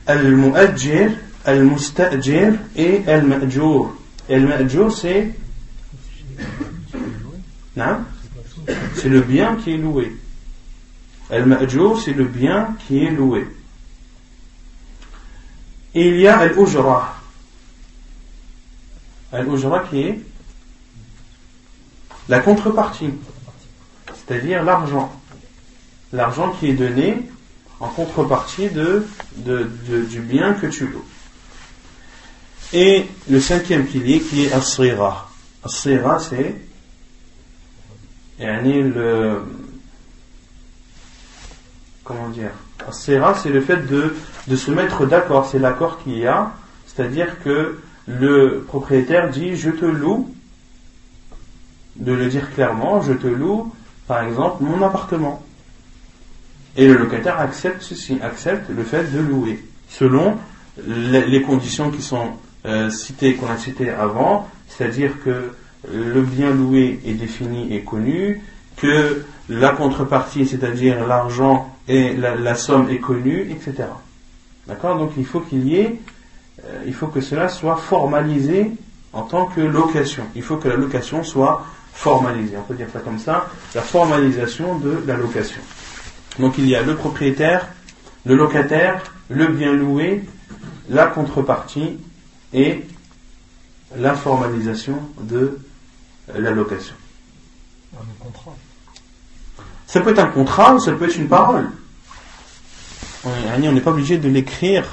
[0.06, 1.12] al-mu'ajjir,
[1.44, 3.94] al-musta'jir et al-ma'jour.
[4.28, 5.34] Al-ma'jour c'est
[8.96, 10.16] c'est le bien qui est loué.
[11.30, 13.46] Al-ma'jour c'est le bien qui est loué.
[15.94, 17.16] Et il y a al-ujra.
[19.32, 20.20] Al-ujra qui est
[22.28, 23.10] la contrepartie,
[24.14, 25.12] c'est-à-dire l'argent
[26.14, 27.22] l'argent qui est donné
[27.80, 29.04] en contrepartie de,
[29.36, 31.04] du bien que tu loues.
[32.72, 35.30] Et le cinquième pilier qui est As-Sira.
[35.64, 36.56] As-Sira, c'est
[38.40, 39.42] le
[42.02, 42.50] comment dire
[42.86, 44.14] As-Sira, c'est le fait de,
[44.46, 46.52] de se mettre d'accord, c'est l'accord qu'il y a,
[46.86, 50.34] c'est-à-dire que le propriétaire dit je te loue,
[51.96, 53.72] de le dire clairement, je te loue
[54.06, 55.42] par exemple mon appartement.
[56.76, 60.36] Et le locataire accepte ceci, accepte le fait de louer, selon
[60.86, 62.32] les conditions qui sont
[62.66, 65.52] euh, citées, qu'on a citées avant, c'est-à-dire que
[65.92, 68.42] le bien loué est défini et connu,
[68.76, 73.88] que la contrepartie, c'est-à-dire l'argent et la, somme est connue, etc.
[74.66, 74.98] D'accord?
[74.98, 76.00] Donc il faut qu'il y ait,
[76.64, 78.72] euh, il faut que cela soit formalisé
[79.12, 80.24] en tant que location.
[80.34, 82.56] Il faut que la location soit formalisée.
[82.56, 85.60] On peut dire ça comme ça, la formalisation de la location.
[86.38, 87.68] Donc il y a le propriétaire,
[88.24, 90.24] le locataire, le bien loué,
[90.88, 91.98] la contrepartie
[92.54, 92.84] et
[93.96, 95.58] la formalisation de
[96.34, 96.94] la location.
[97.94, 98.56] Un contrat.
[99.86, 101.68] Ça peut être un contrat ou ça peut être une parole.
[103.24, 104.84] On n'est pas obligé de l'écrire,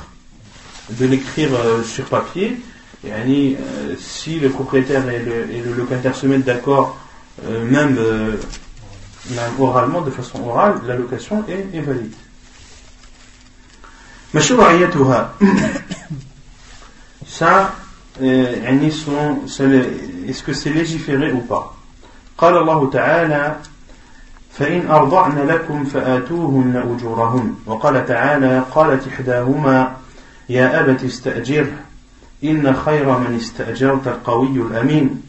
[0.89, 2.59] de l'écrire euh, sur papier.
[3.03, 6.97] Et euh, si le propriétaire et le, locataire se mettent d'accord,
[7.45, 7.97] euh, même
[9.59, 12.13] oralement, de façon orale, l'allocation est, est valide.
[17.39, 17.73] Ça
[18.21, 18.87] يعني
[20.27, 21.73] est-ce que c'est légiféré ou pas
[22.37, 23.55] قال الله تعالى
[24.51, 29.95] فإن أرضعن لكم فآتوهن أجورهن وقال تعالى قالت إحداهما
[30.49, 31.71] يا أبت استأجره
[32.43, 35.21] إن خير من استأجرت القوي الأمين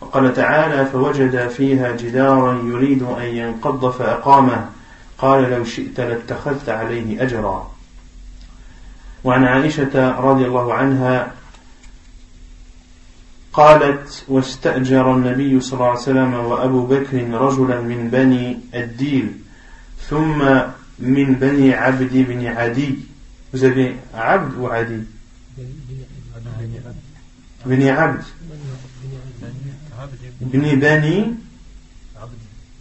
[0.00, 4.66] وقال تعالى فوجد فيها جدارا يريد أن ينقض فأقامه
[5.18, 7.71] قال لو شئت لاتخذت عليه أجرا
[9.24, 11.34] وعن عائشة رضي الله عنها
[13.52, 19.32] قالت واستأجر النبي صلى الله عليه وسلم وأبو بكر رجلا من بني الديل
[20.08, 20.38] ثم
[20.98, 22.94] من بني عبد بن عدي.
[23.54, 25.02] Avez عبد ou عدي؟
[27.66, 28.22] بني عبد.
[30.42, 31.36] Ibn Bani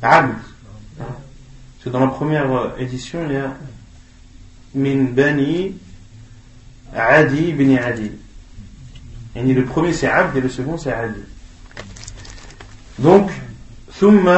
[0.02, 0.36] Abd.
[1.84, 3.28] Parce que première édition,
[4.74, 5.74] Min Bani
[6.96, 8.12] Adi ibn Adi.
[9.36, 11.22] Et le premier c'est Abd et le second c'est Adi.
[13.00, 13.30] Donc,
[14.00, 14.30] ثم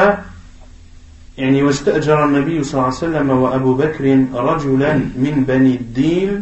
[1.38, 6.40] يعني واستأجر النبي صلى الله عليه وسلم وأبو بكر رجلا من بني الديل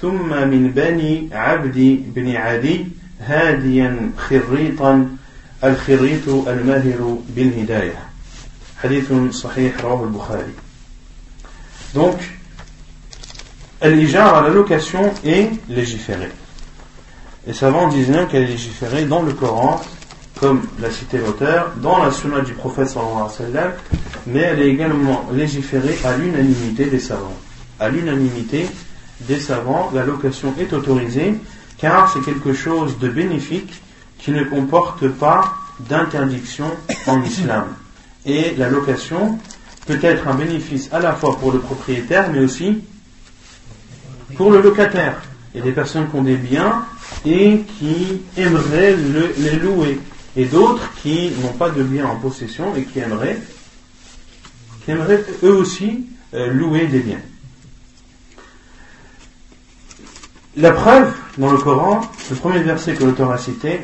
[0.00, 2.86] ثم من بني عبد بن عدي
[3.20, 5.08] هاديا خريطا
[5.64, 7.98] الخريط الماهر بالهداية
[8.82, 10.52] حديث صحيح رواه البخاري
[11.94, 12.18] donc
[13.90, 16.30] l'ijara, la location est légiférée
[17.46, 19.80] les savants disent bien qu'elle est légiférée dans le Coran
[20.38, 23.72] comme l'a cité l'auteur dans la sunna du prophète sallallahu alayhi wa
[24.26, 27.36] mais elle est également légiférée à l'unanimité des savants
[27.80, 28.66] à l'unanimité
[29.20, 31.34] des savants la location est autorisée
[31.82, 33.82] car c'est quelque chose de bénéfique
[34.22, 36.66] qui ne comporte pas d'interdiction
[37.08, 37.64] en islam.
[38.24, 39.38] Et la location
[39.86, 42.84] peut être un bénéfice à la fois pour le propriétaire, mais aussi
[44.36, 45.20] pour le locataire,
[45.54, 46.84] il y a des personnes qui ont des biens
[47.24, 48.96] et qui aimeraient
[49.38, 50.00] les louer.
[50.36, 53.38] Et d'autres qui n'ont pas de biens en possession et qui aimeraient,
[54.84, 57.20] qui aimeraient eux aussi euh, louer des biens.
[60.56, 63.80] La preuve dans le Coran, le premier verset que l'auteur a cité,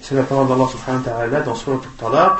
[0.00, 2.38] c'est la parole d'Allah subhanahu wa ta'ala dans Surah Al-Talaq.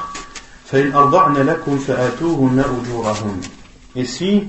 [3.96, 4.48] Et si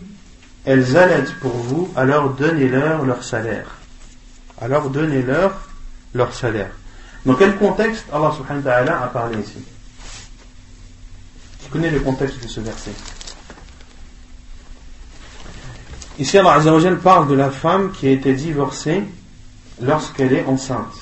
[0.66, 3.68] elles allaitent pour vous, alors donnez-leur leur salaire.
[4.60, 5.54] Alors donnez-leur
[6.14, 6.72] leur salaire.
[7.26, 9.58] Dans quel contexte Allah subhanahu wa ta'ala a parlé ici?
[11.60, 12.92] Qui connaît le contexte de ce verset?
[16.20, 19.04] Ici Allah Azzawajal parle de la femme qui a été divorcée
[19.82, 20.94] lorsqu'elle est enceinte.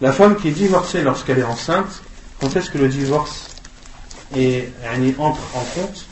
[0.00, 2.02] La femme qui est divorcée lorsqu'elle est enceinte,
[2.40, 3.48] quand est-ce que le divorce
[4.34, 4.72] est,
[5.18, 6.06] entre en compte?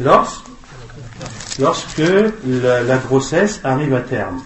[0.00, 0.44] Lorsque,
[1.58, 2.02] lorsque
[2.44, 4.42] la, grossesse arrive à terme.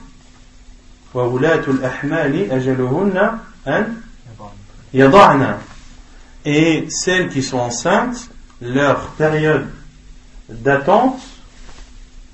[6.45, 8.31] Et celles qui sont enceintes,
[8.61, 9.67] leur période
[10.49, 11.21] d'attente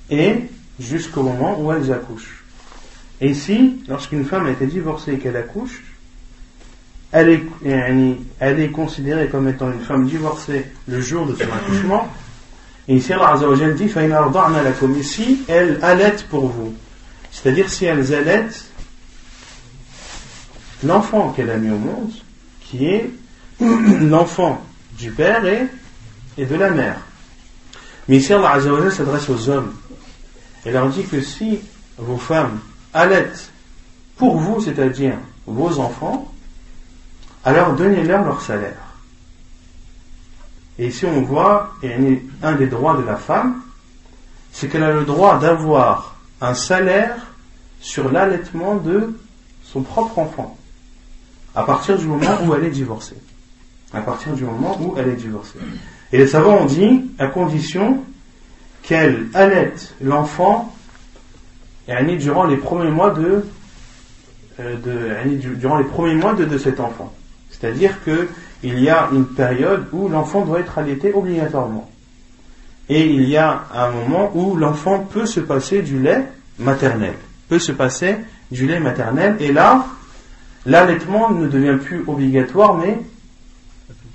[0.09, 0.49] est
[0.79, 2.43] jusqu'au moment où elles accouchent.
[3.21, 5.83] Et ici, lorsqu'une femme a été divorcée et qu'elle accouche,
[7.11, 12.07] elle est, elle est considérée comme étant une femme divorcée le jour de son accouchement.
[12.87, 13.91] Et ici, Allah Azzawajal dit
[14.99, 16.73] Ici, elle allait pour vous.
[17.31, 18.65] C'est-à-dire, si elles allaitent
[20.83, 22.11] l'enfant qu'elle a mis au monde,
[22.61, 23.09] qui est
[23.59, 24.61] l'enfant
[24.97, 25.67] du père et,
[26.45, 26.97] de la mère.
[28.07, 28.59] Mais ici, Allah
[28.91, 29.73] s'adresse aux hommes.
[30.65, 31.59] Et leur dit que si
[31.97, 32.59] vos femmes
[32.93, 33.51] allaitent
[34.17, 36.31] pour vous, c'est-à-dire vos enfants,
[37.49, 38.77] alors donnez-leur leur salaire.
[40.77, 43.61] Et ici on voit, et un des droits de la femme,
[44.51, 47.17] c'est qu'elle a le droit d'avoir un salaire
[47.81, 49.17] sur l'allaitement de
[49.63, 50.57] son propre enfant,
[51.55, 53.17] à partir du moment où elle est divorcée.
[53.93, 55.57] À partir du moment où elle est divorcée.
[56.11, 58.03] Et les savants ont dit, à condition
[58.83, 60.73] qu'elle allaite l'enfant
[61.87, 63.15] durant les premiers mois
[64.59, 67.11] durant les premiers mois de cet enfant.
[67.49, 71.89] C'est-à-dire qu'il y a une période où l'enfant doit être allaité obligatoirement.
[72.87, 76.25] Et il y a un moment où l'enfant peut se passer du lait
[76.57, 77.13] maternel.
[77.47, 78.17] Peut se passer
[78.51, 79.35] du lait maternel.
[79.39, 79.85] Et là,
[80.65, 82.99] l'allaitement ne devient plus obligatoire mais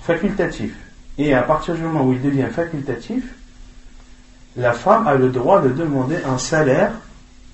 [0.01, 0.73] facultatif.
[1.17, 3.23] Et à partir du moment où il devient facultatif,
[4.57, 6.91] la femme a le droit de demander un salaire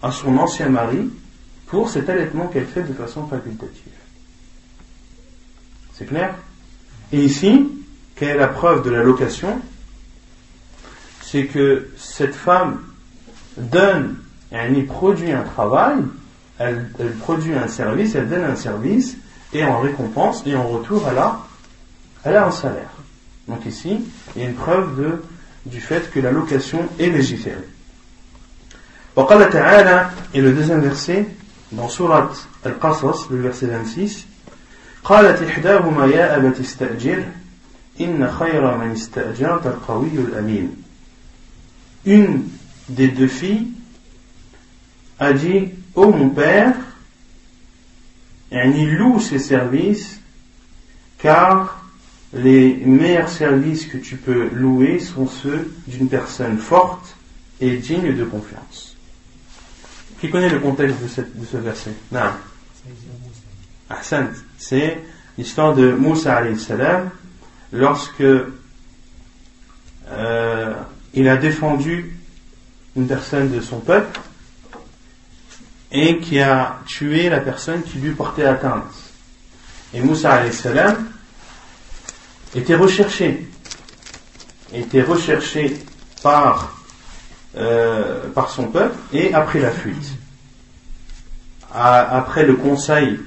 [0.02, 1.10] à son ancien mari
[1.68, 4.01] pour cet allaitement qu'elle fait de façon facultative.
[5.94, 6.36] C'est clair?
[7.12, 7.70] Et ici,
[8.16, 9.60] quelle est la preuve de la location?
[11.22, 12.82] C'est que cette femme
[13.58, 14.18] donne,
[14.52, 15.98] elle produit un travail,
[16.58, 19.18] elle, produit un service, elle donne un service,
[19.54, 21.40] et en récompense, et en retour, elle a,
[22.24, 22.92] elle a un salaire.
[23.48, 24.00] Donc ici,
[24.36, 25.20] il y a une preuve
[25.66, 27.68] du fait que la location est légiférée.
[29.18, 31.26] Et le deuxième verset,
[31.72, 32.32] dans Surat
[32.64, 34.28] Al-Qasas, le verset 26,
[35.05, 37.25] قالت إحداهما يا أبت استأجر
[38.01, 40.77] إن خير من استأجرت القوي الأمين
[42.05, 42.45] Une
[42.89, 43.69] des deux filles
[45.19, 46.75] a dit Ô oh mon père,
[48.53, 50.21] il loue ses services
[51.19, 51.83] car
[52.33, 57.17] les meilleurs services que tu peux louer sont ceux d'une personne forte
[57.61, 58.97] et digne de confiance.
[60.21, 62.31] Qui connaît le contexte de, cette, de ce verset Non.
[63.89, 64.29] Ahsan,
[64.62, 65.02] c'est
[65.40, 67.10] l'histoire de Moussa salam
[67.74, 68.22] lorsque
[70.12, 70.74] euh,
[71.16, 72.16] il a défendu
[72.96, 74.20] une personne de son peuple
[75.92, 78.94] et qui a tué la personne qui lui portait atteinte.
[79.96, 81.10] Et Moussa salam
[82.54, 83.50] était recherché,
[84.72, 85.74] était recherché
[86.22, 86.80] par,
[87.58, 90.12] euh, par son peuple et après la fuite.
[91.74, 93.18] après le conseil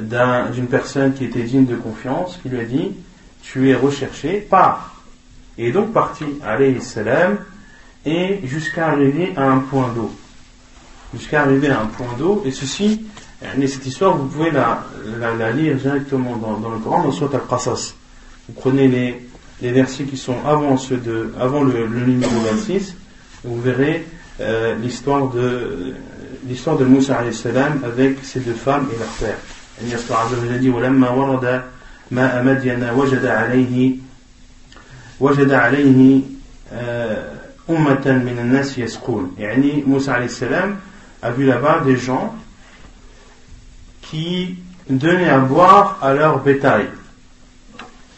[0.00, 2.92] d'une personne qui était digne de confiance, qui lui a dit
[3.42, 5.02] Tu es recherché, pars.
[5.56, 7.38] Et donc parti, alayhi salam,
[8.06, 10.10] et jusqu'à arriver à un point d'eau.
[11.14, 13.06] Jusqu'à arriver à un point d'eau, et ceci,
[13.40, 17.94] cette histoire, vous pouvez la, lire directement dans, le Coran, dans Surat al-Qasas.
[18.48, 22.90] Vous prenez les, versets qui sont avant, ceux de, avant le, numéro 26,
[23.44, 24.06] et vous verrez
[24.40, 25.94] euh, l'histoire de
[26.46, 29.38] l'histoire de Moussa avec ses deux femmes et leur père.
[29.81, 31.63] أن يذكر عز وجل ولما ورد
[32.11, 33.95] ماء مدين وجد عليه
[35.19, 36.21] وجد عليه
[37.69, 40.77] أمة من الناس يسقون يعني موسى عليه السلام
[41.23, 42.35] a vu là-bas des gens
[44.01, 44.57] qui
[44.89, 46.89] donnaient à boire à leur bétail.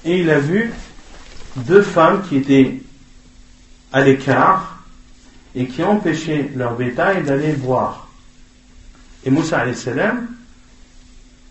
[0.03, 0.73] Et il a vu
[1.55, 2.81] deux femmes qui étaient
[3.93, 4.83] à l'écart
[5.53, 8.07] et qui empêchaient leur bétail d'aller boire.
[9.23, 10.27] Et Moussa salam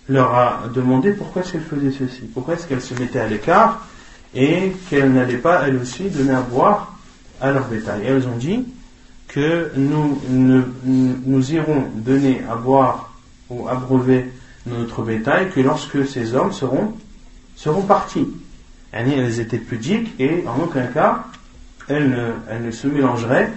[0.09, 3.87] leur a demandé pourquoi est-ce qu'elle faisait ceci, pourquoi est-ce qu'elle se mettait à l'écart
[4.33, 6.95] et qu'elle n'allait pas elle aussi donner à boire
[7.39, 8.01] à leur bétail.
[8.03, 8.65] Et elles ont dit
[9.27, 13.13] que nous, nous, nous irons donner à boire
[13.49, 14.31] ou abreuver
[14.65, 16.93] notre bétail que lorsque ces hommes seront,
[17.55, 18.27] seront partis.
[18.91, 21.25] Elles étaient pudiques et en aucun cas
[21.87, 23.51] elles ne, elles ne se mélangeraient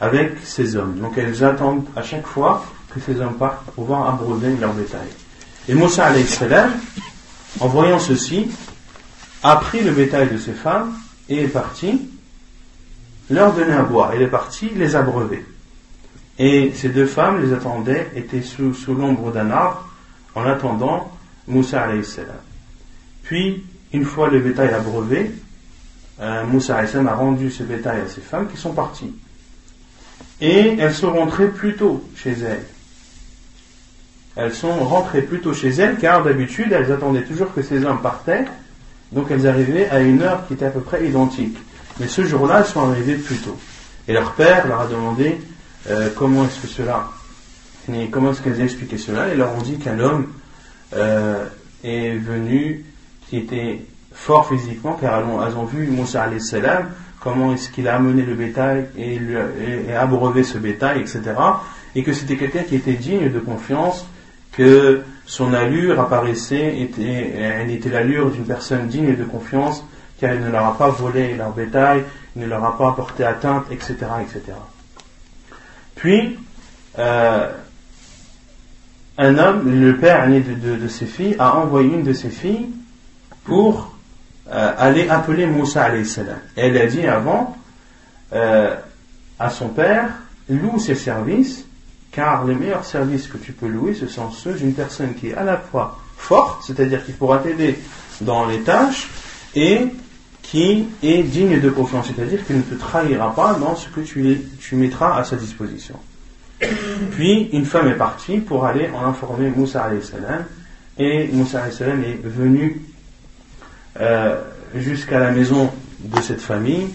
[0.00, 0.98] avec ces hommes.
[0.98, 5.08] Donc elles attendent à chaque fois que ces hommes partent pour pouvoir abreuver leur bétail.
[5.68, 6.72] Et Moussa salam,
[7.60, 8.48] en voyant ceci,
[9.44, 10.92] a pris le bétail de ces femmes
[11.28, 12.00] et est parti
[13.30, 14.14] leur donner à boire.
[14.14, 15.44] Il est parti les abreuver.
[16.38, 19.88] Et ces deux femmes les attendaient, étaient sous, sous l'ombre d'un arbre,
[20.34, 21.12] en attendant
[21.46, 22.34] Moussa salam.
[23.22, 25.30] Puis, une fois le bétail abreuvé,
[26.20, 29.14] euh, Moussa salam a rendu ce bétail à ces femmes qui sont parties.
[30.40, 32.66] Et elles sont rentrées plus tôt chez elles.
[34.36, 38.00] Elles sont rentrées plus tôt chez elles car d'habitude elles attendaient toujours que ces hommes
[38.00, 38.44] partaient,
[39.12, 41.56] donc elles arrivaient à une heure qui était à peu près identique.
[42.00, 43.56] Mais ce jour-là, elles sont arrivées plus tôt.
[44.08, 45.38] Et leur père leur a demandé
[45.90, 47.10] euh, comment est-ce que cela,
[48.10, 50.28] comment est-ce qu'elles expliquaient cela, et leur ont dit qu'un homme
[50.94, 51.44] euh,
[51.84, 52.84] est venu
[53.28, 56.88] qui était fort physiquement, car elles ont, vu Moussa salam
[57.20, 59.18] comment est-ce qu'il a amené le bétail et,
[59.94, 61.22] abreuvé ce bétail, etc.
[61.94, 64.06] Et que c'était quelqu'un qui était digne de confiance,
[64.52, 69.84] que son allure apparaissait, était, elle était l'allure d'une personne digne de confiance,
[70.20, 72.04] car il ne leur a pas volé leur bétail,
[72.36, 73.96] il ne leur a pas porté atteinte, etc.
[74.22, 74.52] etc.
[75.94, 76.38] Puis,
[76.98, 77.50] euh,
[79.18, 82.68] un homme, le père de, de, de, ses filles, a envoyé une de ses filles
[83.44, 83.94] pour
[84.50, 86.38] euh, aller appeler Moussa salam.
[86.56, 87.56] Elle a dit avant
[88.32, 88.74] euh,
[89.38, 90.10] à son père,
[90.48, 91.64] loue ses services,
[92.12, 95.34] car les meilleurs services que tu peux louer, ce sont ceux d'une personne qui est
[95.34, 97.78] à la fois forte, c'est-à-dire qui pourra t'aider
[98.20, 99.08] dans les tâches,
[99.54, 99.86] et
[100.42, 104.38] qui est digne de confiance, c'est-à-dire qu'il ne te trahira pas dans ce que tu,
[104.60, 105.96] tu mettras à sa disposition.
[107.12, 110.44] Puis une femme est partie pour aller en informer Moussa salam
[110.98, 112.82] et Moussa salam est venu
[114.00, 114.40] euh,
[114.76, 116.88] jusqu'à la maison de cette famille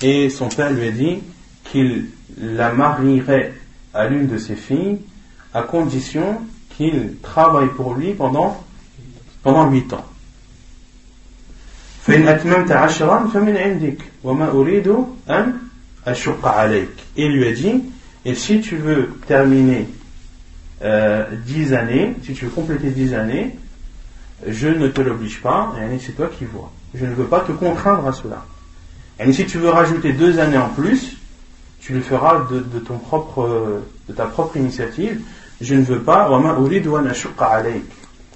[0.00, 1.18] et son père lui a dit
[1.64, 2.06] qu'il
[2.40, 3.52] la marierait
[3.94, 4.98] à l'une de ses filles,
[5.54, 6.40] à condition
[6.76, 8.62] qu'il travaille pour lui pendant,
[9.42, 10.06] pendant 8 ans.
[17.16, 17.82] Et lui a dit,
[18.24, 19.88] et si tu veux terminer
[20.82, 23.56] euh, 10 années, si tu veux compléter 10 années,
[24.46, 26.72] je ne te l'oblige pas, et c'est toi qui vois.
[26.94, 28.44] Je ne veux pas te contraindre à cela.
[29.20, 31.16] Et si tu veux rajouter deux années en plus,
[31.82, 35.20] tu le feras de, ton propre, euh, de ta propre initiative.
[35.60, 36.28] Je ne veux pas,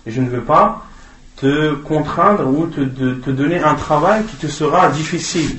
[0.06, 0.82] je ne veux pas
[1.36, 5.58] te contraindre ou te, donner un travail qui te sera difficile.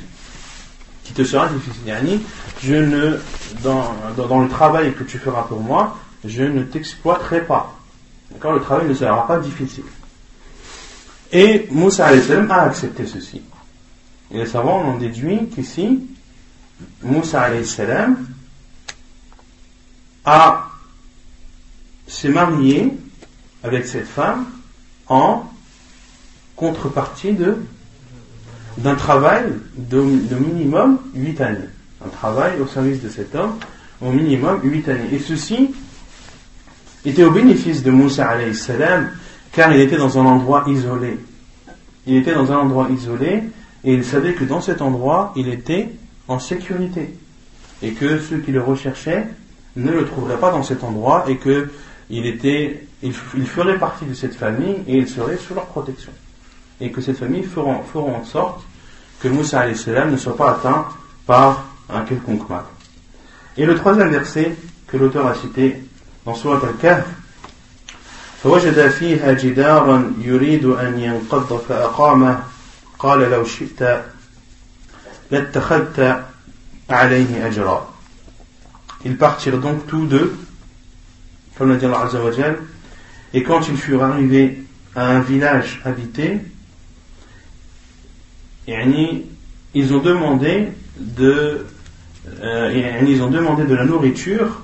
[1.04, 2.20] Qui te sera difficile.
[2.62, 3.20] Je ne,
[3.64, 7.74] dans, dans le travail que tu feras pour moi, je ne t'exploiterai pas.
[8.32, 8.54] D'accord?
[8.54, 9.86] Le travail ne sera pas difficile.
[11.32, 13.42] Et Moussa a accepté ceci.
[14.32, 16.02] Et les savants en ont déduit qu'ici,
[17.04, 17.50] Moussa
[20.26, 20.70] a
[22.08, 22.94] s'est marié
[23.64, 24.46] avec cette femme
[25.08, 25.44] en
[26.56, 27.58] contrepartie de
[28.78, 30.00] d'un travail de,
[30.36, 31.58] minimum 8 années.
[32.06, 33.58] Un travail au service de cet homme
[34.02, 35.10] au minimum 8 années.
[35.14, 35.72] Et ceci
[37.04, 39.12] était au bénéfice de Moussa salam
[39.52, 41.18] car il était dans un endroit isolé.
[42.06, 43.44] Il était dans un endroit isolé
[43.84, 45.90] et il savait que dans cet endroit il était
[46.29, 47.15] en sécurité
[47.83, 49.27] et que ceux qui le recherchaient
[49.77, 51.71] ne le trouveraient pas dans cet endroit et que
[52.11, 56.13] il était, il, ferait partie de cette famille et il serait sous leur protection
[56.81, 58.63] et que cette famille feront, feront en sorte
[59.21, 60.87] que Moussa salam ne soit pas atteint
[61.27, 62.65] par un quelconque mal.
[63.57, 64.57] Et le troisième verset
[64.89, 65.77] que l'auteur a cité
[66.25, 67.05] dans Surat al-Kahf,
[68.43, 72.43] فوجد فيها جدارا يريد أن ينقض فأقامه
[72.99, 74.16] قال لو شئت لاتخذت عليه أجرا
[79.06, 80.38] ils partirent donc tous deux,
[81.58, 82.10] comme l'a dit Allah
[83.34, 84.64] et quand ils furent arrivés
[84.96, 86.40] à un village habité,
[88.68, 91.66] ils ont demandé de
[92.42, 94.62] euh, de la nourriture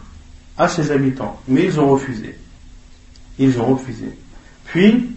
[0.58, 2.36] à ses habitants, mais ils ont refusé.
[3.40, 4.10] Ils ont refusé.
[4.66, 5.10] Puis,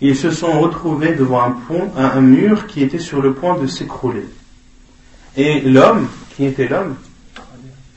[0.00, 3.66] ils se sont retrouvés devant un pont, un, mur qui était sur le point de
[3.66, 4.24] s'écrouler.
[5.36, 6.96] Et l'homme, qui était l'homme,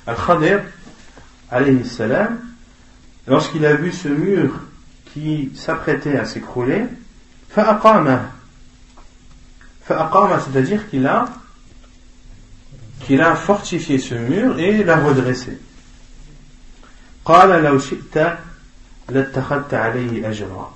[0.07, 0.61] Al-Khadir,
[1.85, 2.39] salam,
[3.27, 4.59] lorsqu'il a vu ce mur
[5.13, 6.85] qui s'apprêtait à s'écrouler,
[7.49, 8.31] fa'aqama.
[9.83, 11.25] Fa'aqama, c'est-à-dire qu'il a,
[13.01, 15.59] qu'il a fortifié ce mur et l'a redressé.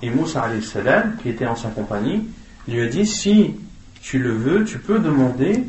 [0.02, 2.28] Et Moussa salam, qui était en sa compagnie,
[2.68, 3.54] lui a dit, si
[4.00, 5.64] tu le veux, tu peux demander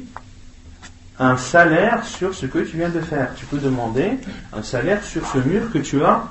[1.20, 3.34] un salaire sur ce que tu viens de faire.
[3.36, 4.18] Tu peux demander
[4.52, 6.24] un salaire sur ce mur que tu as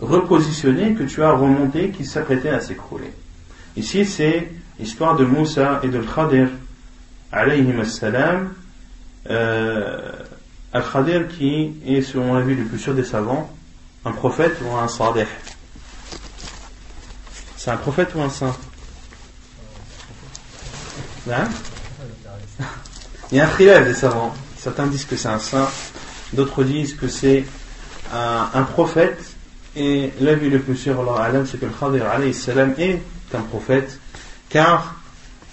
[0.00, 3.12] repositionné, que tu as remonté, qui s'apprêtait à s'écrouler.
[3.76, 6.48] Ici, c'est l'histoire de Moussa et de Khadir,
[7.32, 8.52] alayhim salam,
[9.28, 10.12] euh,
[10.72, 13.50] Al-Khadir qui est, selon l'avis le plus sûr des savants,
[14.04, 15.26] un prophète ou un sadeh.
[17.56, 18.56] C'est un prophète ou un saint?
[21.30, 21.48] Hein?
[23.30, 24.32] Il y a un khilaf des savants.
[24.56, 25.68] Certains disent que c'est un saint,
[26.32, 27.44] d'autres disent que c'est
[28.12, 29.22] un, prophète.
[29.76, 33.00] Et l'avis le plus sûr, Allah c'est que le Khadir salam est
[33.34, 34.00] un prophète,
[34.48, 34.94] car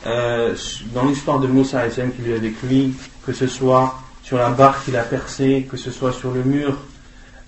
[0.08, 0.56] euh,
[0.94, 2.94] dans l'histoire de Moussa qui lui a avec lui,
[3.26, 6.78] que ce soit sur la barre qu'il a percée, que ce soit sur le mur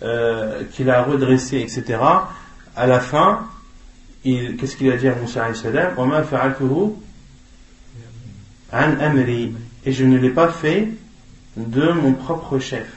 [0.03, 1.99] euh, qu'il a redressé, etc.
[2.75, 3.47] À la fin,
[4.23, 5.47] qu'est-ce qu'il a dit à Moussa
[9.88, 10.89] et je ne l'ai pas fait
[11.55, 12.88] de mon propre chef.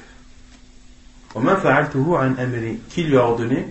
[2.88, 3.68] Qui lui a ordonné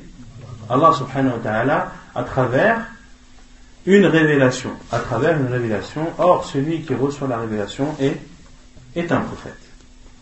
[0.70, 2.80] Allah subhanahu wa ta'ala à travers
[3.86, 6.08] une révélation, à travers une révélation.
[6.18, 8.16] Or, celui qui reçoit la révélation est,
[8.96, 9.60] est un prophète.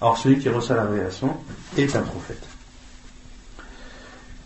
[0.01, 1.37] Or, celui qui reçoit la révélation
[1.77, 2.41] est un prophète.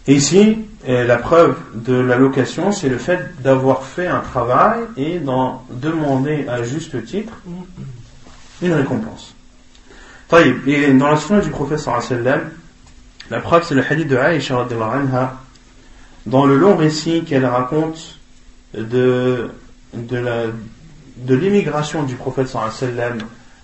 [0.08, 0.58] Et ici,
[0.90, 5.64] euh, la preuve de la location, c'est le fait d'avoir fait un travail et d'en
[5.70, 7.34] demander à juste titre
[8.62, 9.36] une récompense.
[10.66, 11.86] Et dans la sunna du prophète
[13.30, 14.66] la preuve c'est le hadith de Aïcha
[16.26, 18.20] dans le long récit qu'elle raconte
[18.74, 19.50] de,
[19.94, 20.54] de,
[21.28, 22.54] l'immigration du prophète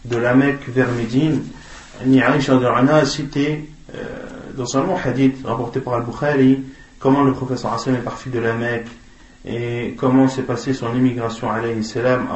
[0.06, 1.44] de la Mecque vers Médine,
[2.02, 4.04] Aïcha a cité euh,
[4.56, 6.64] dans un long hadith rapporté par Al-Bukhari
[7.00, 8.88] comment le prophète est parti de la Mecque
[9.46, 12.28] et comment s'est passée son immigration alayhi salam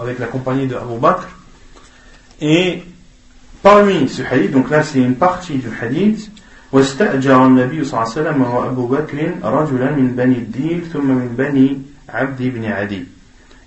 [0.00, 1.28] avec la compagnie de Abu Bakr.
[2.43, 2.83] Et
[3.61, 6.29] parmi ce hadith, donc là c'est une partie du hadith,
[6.71, 11.81] واستأجر النبي صلى الله عليه وسلم وأبو بكر رجلا من بني الديل ثم من بني
[12.09, 13.05] عبد بن عدي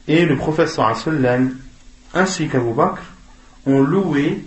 [0.09, 1.57] Et le prophète صلى الله عليه وسلم
[2.15, 3.03] ainsi qu'Abu Bakr
[3.67, 4.45] ont loué,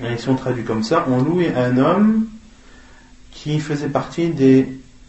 [0.00, 2.26] et ils sont traduits comme ça, ont loué un homme
[3.30, 4.66] qui faisait partie des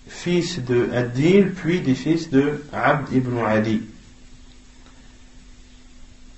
[0.07, 3.81] fils de Adil, puis des fils de Abd ibn Adi.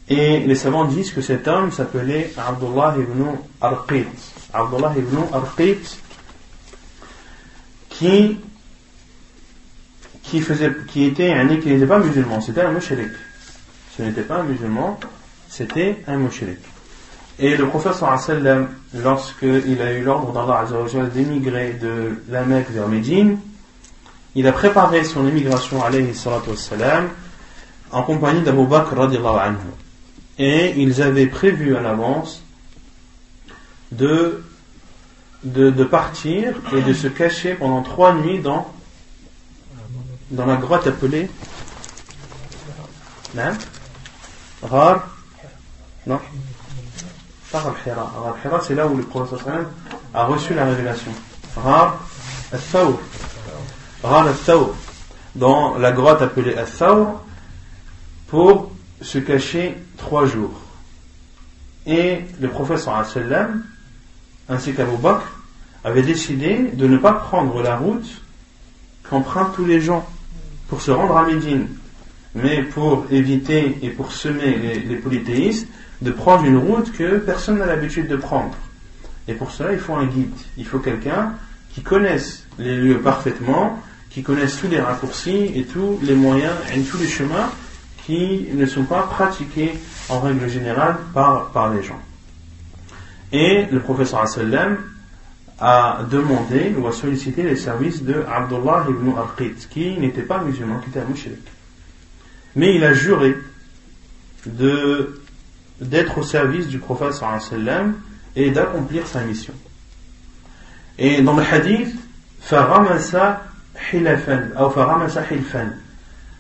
[0.09, 3.25] Et les savants disent que cet homme s'appelait Abdullah ibn
[3.61, 4.07] Arqit.
[4.53, 5.99] Abdullah ibn Arqit,
[7.89, 8.39] qui,
[10.23, 13.11] qui, faisait, qui était un qui n'était pas musulman, c'était un mushrik.
[13.97, 15.01] Ce n'était pas un musulman,
[15.49, 16.59] c'était un mushrik.
[17.39, 20.65] Et le prophète sallam, lorsqu'il a eu l'ordre d'Allah
[21.13, 23.39] d'émigrer de la Mecque vers Médine,
[24.37, 27.09] il a préparé son émigration alayhi wassalam,
[27.91, 29.57] en compagnie d'Abu Bakr anhu.
[30.39, 32.43] Et ils avaient prévu à l'avance
[33.93, 34.43] de,
[35.45, 38.71] de, partir et de se cacher pendant trois nuits dans,
[40.31, 41.31] dans la grotte appelée
[43.37, 43.53] non
[44.63, 45.09] Rar
[46.07, 46.21] Non?
[47.53, 48.37] Pas Rar Hira.
[48.43, 49.47] Hira, c'est là où le prophète
[50.15, 51.13] a reçu la révélation.
[51.57, 52.01] Rar
[52.53, 52.99] al-Thawr.
[54.03, 54.75] Rar al-Thawr.
[55.35, 57.21] Dans la grotte appelée al-Thawr
[58.29, 60.61] pour se cacher trois jours.
[61.87, 63.63] Et le prophète sallam
[64.49, 65.27] ainsi qu'Abu Bakr,
[65.85, 68.23] avaient décidé de ne pas prendre la route
[69.09, 70.07] qu'empruntent tous les gens
[70.69, 71.69] pour se rendre à Médine,
[72.35, 75.69] mais pour éviter et pour semer les, polythéistes,
[76.03, 78.55] de prendre une route que personne n'a l'habitude de prendre.
[79.29, 80.35] Et pour cela, il faut un guide.
[80.57, 81.35] Il faut quelqu'un
[81.73, 83.81] qui connaisse les lieux parfaitement,
[84.11, 87.51] qui connaisse tous les raccourcis et tous les moyens et tous les chemins
[88.06, 89.74] qui ne sont pas pratiqués
[90.10, 92.00] en règle générale par, par les gens.
[93.32, 94.78] Et le professeur sallam
[95.60, 100.80] a demandé ou a sollicité les services de Abdullah ibn Arqit, qui n'était pas musulman,
[100.80, 101.38] qui était un mushrik.
[102.56, 103.38] Mais il a juré
[104.46, 105.22] de,
[105.80, 107.96] d'être au service du prophète sallam
[108.36, 109.54] et d'accomplir sa mission.
[110.98, 111.96] Et dans le hadith,
[112.42, 113.16] فَرَمَسَ
[113.94, 115.70] hilafan, ou فَرَمَسَ hilfan.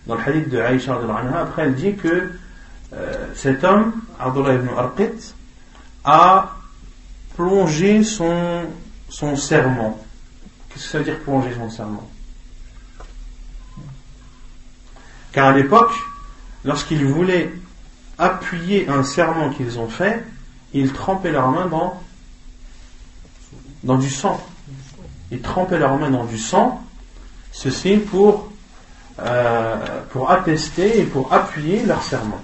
[0.06, 0.98] dans le hadith de Aïcha,
[1.34, 2.30] après elle dit que
[2.92, 5.34] euh, cet homme, Abdullah ibn Arqit,
[6.04, 6.56] a
[7.34, 8.66] plonger son,
[9.08, 9.98] son serment.
[10.68, 12.08] Qu'est-ce que ça veut dire plonger son serment?
[15.32, 15.92] Car à l'époque,
[16.64, 17.52] lorsqu'ils voulaient
[18.18, 20.24] appuyer un serment qu'ils ont fait,
[20.72, 22.00] ils trempaient leurs mains dans,
[23.84, 24.44] dans du sang.
[25.30, 26.82] Ils trempaient leurs mains dans du sang,
[27.52, 28.50] ceci pour,
[29.18, 29.76] euh,
[30.10, 32.40] pour attester et pour appuyer leur serment.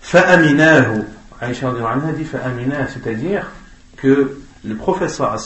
[0.00, 1.02] Fa'aminahu.
[1.40, 1.72] Aïcha
[2.16, 3.50] dit fa'aminah, c'est-à-dire
[3.96, 5.36] que le professeur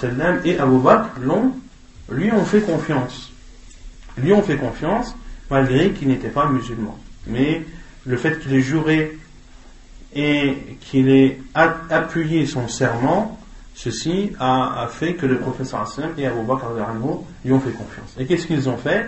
[0.44, 1.52] et Abu Bakr l'ont,
[2.10, 3.32] lui ont fait confiance.
[4.16, 5.14] Lui ont fait confiance
[5.50, 6.96] malgré qu'il n'était pas musulman.
[7.26, 7.64] Mais
[8.06, 9.18] le fait qu'il ait juré
[10.14, 13.38] et qu'il ait appuyé son serment,
[13.74, 15.86] ceci a, fait que le professeur
[16.16, 16.66] et Abu Bakr
[17.44, 18.14] lui ont fait confiance.
[18.18, 19.06] Et qu'est-ce qu'ils ont fait?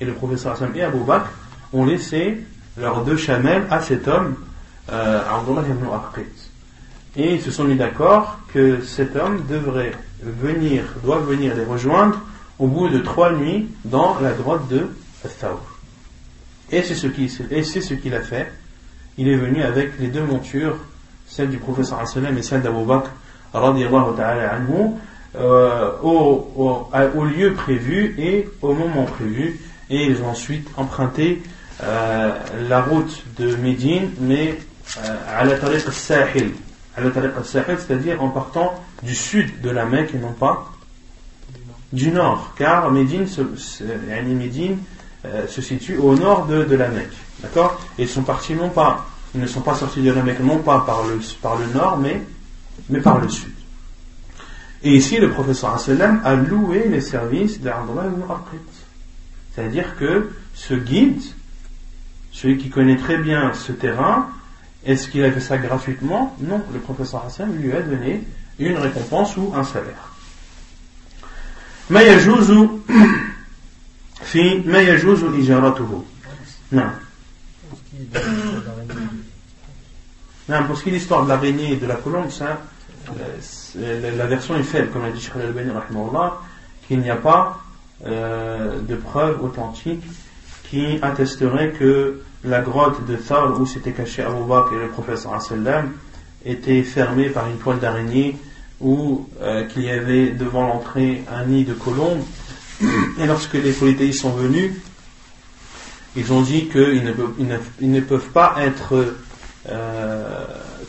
[0.00, 1.30] Et le professeur et Abu Bakr
[1.72, 2.44] ont laissé
[2.76, 4.36] leurs deux chamelles à cet homme,
[4.92, 5.22] euh,
[5.68, 5.86] ibn
[7.16, 9.92] Et ils se sont mis d'accord que cet homme devrait
[10.22, 12.20] venir, doit venir les rejoindre
[12.58, 14.88] au bout de trois nuits dans la grotte de
[15.40, 15.60] Thawr.
[16.70, 17.42] Et c'est ce qu'il ce
[18.14, 18.52] a fait.
[19.18, 20.76] Il est venu avec les deux montures,
[21.26, 23.10] celle du professeur et celle d'Abu Bakr,
[25.38, 29.60] euh, au, lieu prévu et au moment prévu.
[29.90, 31.42] Et ils ont ensuite emprunté
[31.82, 32.32] euh,
[32.68, 34.58] la route de Médine, mais
[34.98, 36.52] euh, à la tariq al-Sahil.
[36.96, 37.32] À la tariq
[37.78, 40.72] c'est-à-dire en partant du sud de la Mecque et non pas
[41.92, 43.42] du nord, car Médine se,
[44.24, 44.78] Médine,
[45.48, 47.12] se situe au nord de, la Mecque.
[47.42, 47.80] D'accord?
[47.98, 50.80] Ils sont partis non pas, ils ne sont pas sortis de la Mecque non pas
[50.80, 52.22] par le, par le nord, mais,
[52.88, 53.55] mais par le sud.
[54.85, 55.77] Et ici, le professeur
[56.23, 58.23] a loué les services d'Abdullah ibn
[59.53, 61.21] C'est-à-dire que ce guide,
[62.31, 64.29] celui qui connaît très bien ce terrain,
[64.85, 68.23] est-ce qu'il a fait ça gratuitement Non, le professeur Hassan lui a donné
[68.57, 70.07] une récompense ou un salaire.
[71.89, 72.51] ما يجوز
[74.23, 76.03] في ما يجوز إجارته
[76.71, 76.89] Non.
[80.47, 82.61] Non, pour ce qui est l'histoire de l'araignée et de la colombe, ça,
[83.78, 85.70] euh, la version est faible, comme l'a dit Sheikh al-Albani,
[86.86, 87.60] qu'il n'y a pas
[88.04, 90.04] euh, de preuve authentique
[90.68, 95.92] qui attesterait que la grotte de Thar où s'était caché Abu Bakr et le sallam
[96.44, 98.36] était fermée par une toile d'araignée
[98.80, 102.22] ou euh, qu'il y avait devant l'entrée un nid de colombes.
[103.18, 104.72] Et lorsque les polythéistes sont venus,
[106.14, 109.14] ils ont dit qu'ils ne, ne, peuvent pas être
[109.68, 110.44] euh,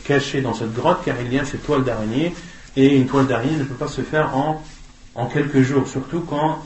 [0.08, 2.34] cachés dans cette grotte car il y a cette toile d'araignée
[2.76, 4.62] et une toile d'araignée ne peut pas se faire en,
[5.14, 6.64] en quelques jours, surtout quand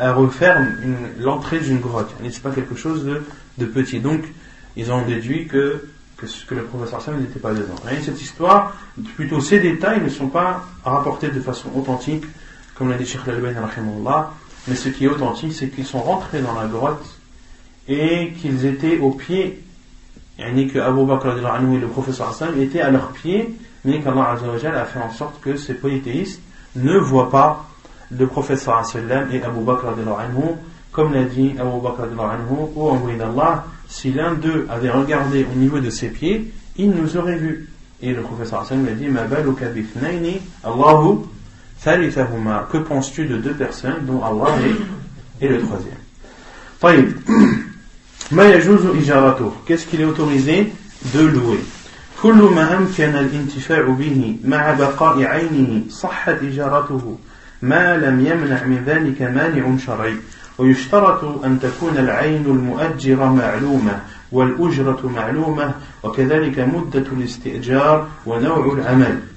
[0.00, 0.76] elle referme
[1.18, 2.14] l'entrée d'une grotte.
[2.18, 3.22] Ce n'est pas quelque chose de,
[3.58, 4.00] de petit.
[4.00, 4.22] Donc,
[4.76, 5.82] ils ont déduit que
[6.16, 7.74] que, le professeur Sam n'était pas dedans.
[7.90, 8.74] Et cette histoire,
[9.16, 12.24] plutôt ces détails ne sont pas rapportés de façon authentique,
[12.74, 13.56] comme l'a dit Sheikh Al-Albani,
[14.68, 17.04] mais ce qui est authentique, c'est qu'ils sont rentrés dans la grotte
[17.88, 19.62] et qu'ils étaient au pied,
[20.38, 23.54] et que Abu Bakr et le professeur Hassan étaient à leurs pieds,
[23.84, 26.40] mais qu'Allah a fait en sorte que ces polythéistes
[26.76, 27.66] ne voient pas
[28.10, 29.86] le professeur Hassan et Abu Bakr
[30.92, 32.04] comme l'a dit Abu Bakr
[32.76, 37.16] ou envoyé d'Allah, si l'un d'eux avait regardé au niveau de ses pieds, il nous
[37.16, 37.68] aurait vus.
[38.00, 39.06] Et le professeur Hassan lui a dit
[40.64, 41.18] Allahu
[42.70, 44.54] Que penses-tu de deux personnes dont Allah
[45.40, 45.94] est, le troisième?
[49.66, 50.72] Qu'est-ce qu'il est autorisé
[52.22, 57.18] كل ما أمكن الانتفاع به مع بقاء عينه صحت إجارته.
[57.62, 60.16] ما لم يمنع من ذلك مانع شرعي.
[60.58, 64.00] ويشترط أن تكون العين المؤجرة معلومة
[64.32, 69.33] والأجرة معلومة وكذلك مدة الاستئجار ونوع العمل.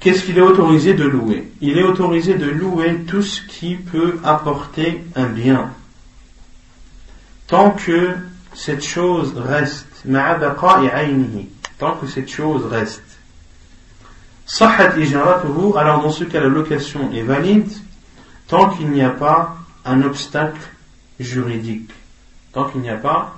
[0.00, 1.50] Qu'est-ce qu'il est autorisé de louer?
[1.60, 5.70] Il est autorisé de louer tout ce qui peut apporter un bien.
[7.48, 8.14] Tant que
[8.54, 10.04] cette chose reste,
[11.78, 13.02] tant que cette chose reste.
[15.76, 17.70] alors dans ce cas la location est valide
[18.48, 20.60] tant qu'il n'y a pas un obstacle
[21.20, 21.90] juridique,
[22.52, 23.34] tant qu'il n'y a pas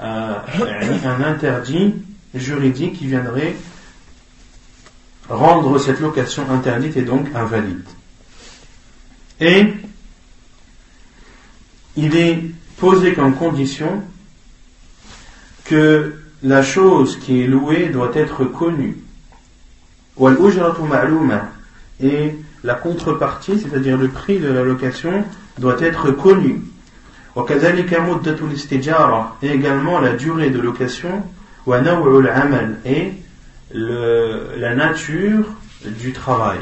[0.00, 0.34] euh,
[1.04, 1.94] un interdit
[2.34, 3.56] juridique qui viendrait
[5.28, 7.84] rendre cette location interdite et donc invalide.
[9.40, 9.72] Et
[11.96, 12.42] il est
[12.78, 14.02] posé comme condition
[15.64, 18.96] que la chose qui est louée doit être connue.
[22.00, 25.24] Et la contrepartie, c'est-à-dire le prix de la location,
[25.58, 26.62] doit être connu.
[29.42, 31.22] Et également la durée de location,
[32.84, 33.12] et
[33.72, 35.46] la nature
[35.84, 36.60] du travail.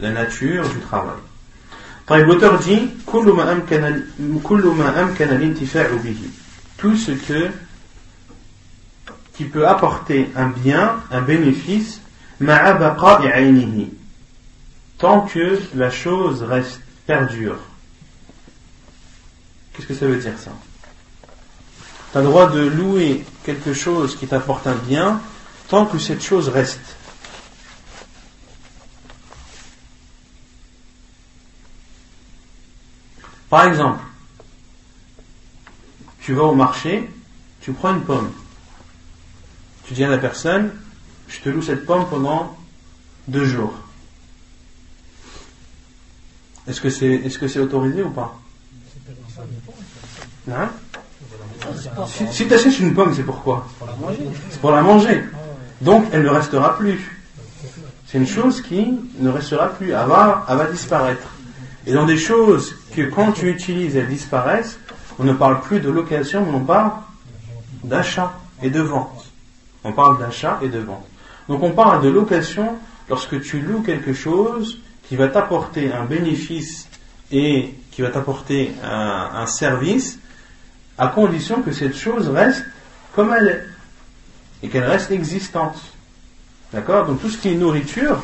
[0.00, 1.16] la nature du travail.
[2.10, 2.90] L'auteur dit
[6.76, 7.50] tout ce que
[9.34, 12.00] qui peut apporter un bien, un bénéfice,
[14.98, 17.56] tant que la chose reste perdure.
[19.72, 20.52] Qu'est-ce que ça veut dire ça?
[22.12, 25.20] Tu as le droit de louer quelque chose qui t'apporte un bien
[25.68, 26.96] tant que cette chose reste.
[33.48, 34.02] Par exemple,
[36.20, 37.08] tu vas au marché,
[37.60, 38.32] tu prends une pomme.
[39.84, 40.72] Tu dis à la personne,
[41.28, 42.56] je te loue cette pomme pendant
[43.28, 43.74] deux jours.
[46.66, 48.38] Est-ce que c'est est -ce c'est autorisé ou pas?
[50.50, 50.70] Hein?
[52.32, 53.66] Si, tu achètes une pomme, c'est pourquoi
[54.50, 55.22] C'est pour la manger.
[55.84, 56.98] Donc elle ne restera plus.
[58.06, 61.28] C'est une chose qui ne restera plus, elle va, disparaître.
[61.86, 64.78] Et dans des choses que quand tu utilises, elles disparaissent,
[65.18, 66.92] on ne parle plus de location, mais on parle
[67.82, 68.32] d'achat
[68.62, 69.26] et de vente.
[69.84, 71.06] On parle d'achat et de vente.
[71.48, 72.76] Donc on parle de location
[73.10, 76.88] lorsque tu loues quelque chose qui va t'apporter un bénéfice
[77.30, 80.18] et qui va t'apporter un, service,
[80.96, 82.64] à condition que cette chose reste
[83.14, 83.73] comme elle est
[84.62, 85.76] et qu'elle reste existante.
[86.72, 87.06] D'accord?
[87.06, 88.22] Donc tout ce qui est nourriture,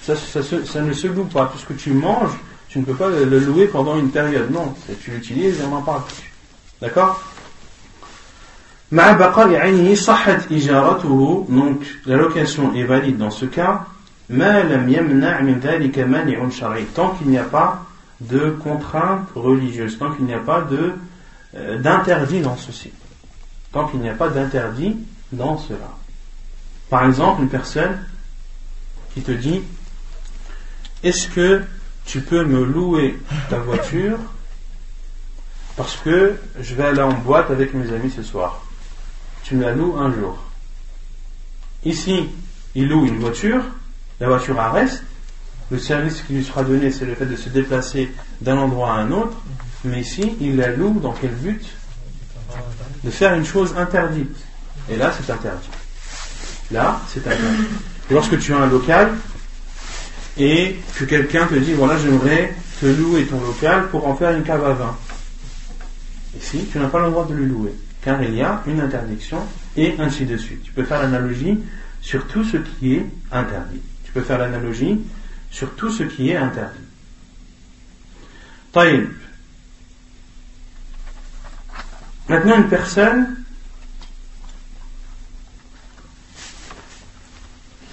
[0.00, 1.46] ça, ne se loue pas.
[1.52, 2.32] Tout ce que tu manges,
[2.68, 4.50] tu ne peux pas le louer pendant une période.
[4.50, 6.02] Non, tu l'utilises et on n'en parle.
[6.80, 7.22] D'accord?
[11.48, 13.86] Donc la location est valide dans ce cas
[16.94, 17.84] tant qu'il n'y a pas
[18.20, 20.92] de contrainte religieuse, tant qu'il n'y a pas de
[21.54, 22.90] euh, d'interdit dans ceci,
[23.72, 24.96] tant qu'il n'y a pas d'interdit
[25.32, 25.90] dans cela.
[26.88, 27.98] Par exemple, une personne
[29.14, 29.62] qui te dit
[31.02, 31.62] Est-ce que
[32.04, 33.18] tu peux me louer
[33.48, 34.18] ta voiture
[35.76, 38.62] parce que je vais aller en boîte avec mes amis ce soir?
[39.42, 40.38] Tu me la loues un jour.
[41.84, 42.28] Ici,
[42.74, 43.62] il loue une voiture,
[44.20, 45.02] la voiture reste,
[45.70, 48.96] le service qui lui sera donné, c'est le fait de se déplacer d'un endroit à
[48.98, 49.36] un autre,
[49.84, 51.64] mais ici, il la loue dans quel but?
[53.02, 54.36] De faire une chose interdite.
[54.90, 55.68] Et là, c'est interdit.
[56.70, 57.68] Là, c'est interdit.
[58.10, 59.12] lorsque tu as un local,
[60.38, 64.42] et que quelqu'un te dit voilà j'aimerais te louer ton local pour en faire une
[64.42, 64.96] cave à vin.
[66.38, 69.38] Ici, tu n'as pas le droit de le louer, car il y a une interdiction
[69.76, 70.62] et ainsi de suite.
[70.62, 71.58] Tu peux faire l'analogie
[72.00, 73.80] sur tout ce qui est interdit.
[74.04, 75.00] Tu peux faire l'analogie
[75.50, 76.78] sur tout ce qui est interdit.
[78.72, 79.10] Taïb.
[82.28, 83.41] Maintenant, une personne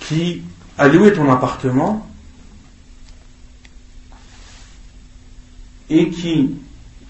[0.10, 0.41] qui
[0.80, 2.10] a loué ton appartement
[5.88, 6.55] et qui,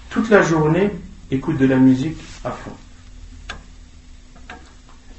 [0.09, 0.91] toute la journée,
[1.31, 2.75] écoute de la musique à fond.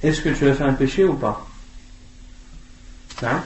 [0.02, 1.46] Est-ce que tu as fait un péché ou pas?
[3.22, 3.42] Hein?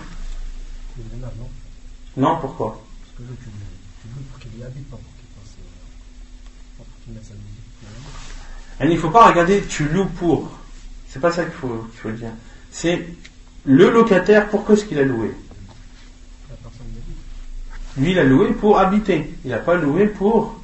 [2.16, 2.84] Non, pourquoi?
[8.80, 10.50] Il ne faut pas regarder tu loues pour.
[11.08, 12.32] C'est pas ça qu'il faut, faut dire.
[12.72, 13.06] C'est
[13.64, 15.32] le locataire, pourquoi est-ce qu'il a loué
[17.96, 19.32] lui, il a loué pour habiter.
[19.44, 20.58] Il n'a pas loué pour,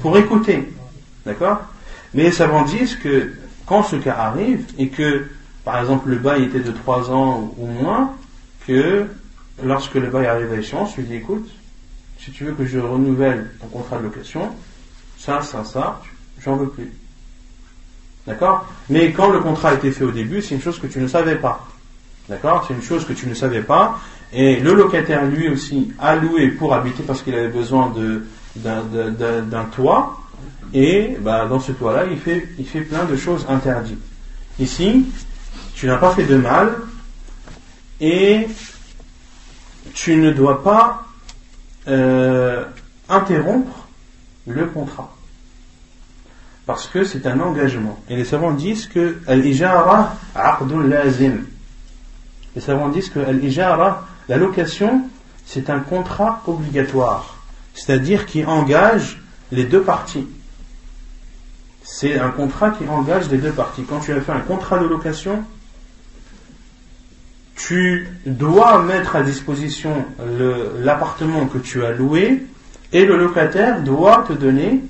[0.00, 0.68] pour écouter.
[1.24, 1.60] D'accord?
[2.14, 3.32] Mais les savants disent que
[3.64, 5.26] quand ce cas arrive et que,
[5.64, 8.14] par exemple, le bail était de 3 ans ou moins,
[8.66, 9.06] que
[9.62, 11.48] lorsque le bail arrive à échéance, lui dit écoute,
[12.18, 14.50] si tu veux que je renouvelle ton contrat de location,
[15.18, 16.02] ça, ça, ça,
[16.40, 16.90] j'en veux plus.
[18.26, 18.66] D'accord?
[18.88, 21.08] Mais quand le contrat a été fait au début, c'est une chose que tu ne
[21.08, 21.66] savais pas.
[22.28, 22.64] D'accord?
[22.66, 24.00] C'est une chose que tu ne savais pas
[24.32, 27.92] et le locataire, lui aussi, a loué pour habiter parce qu'il avait besoin
[28.56, 30.18] d'un toit.
[30.72, 34.00] Et bah, dans ce toit-là, il fait, il fait plein de choses interdites.
[34.58, 35.04] Ici,
[35.74, 36.72] tu n'as pas fait de mal
[38.00, 38.48] et
[39.92, 41.04] tu ne dois pas
[41.88, 42.64] euh,
[43.10, 43.86] interrompre
[44.46, 45.14] le contrat.
[46.66, 47.98] Parce que c'est un engagement.
[48.08, 51.44] Et les savants disent que al-ijara lazim.
[52.54, 55.02] Les savants disent que al-ijara la location,
[55.44, 57.36] c'est un contrat obligatoire,
[57.74, 60.26] c'est-à-dire qui engage les deux parties.
[61.82, 63.82] C'est un contrat qui engage les deux parties.
[63.82, 65.42] Quand tu as fait un contrat de location,
[67.56, 70.04] tu dois mettre à disposition
[70.80, 72.44] l'appartement que tu as loué
[72.92, 74.82] et le locataire doit te donner,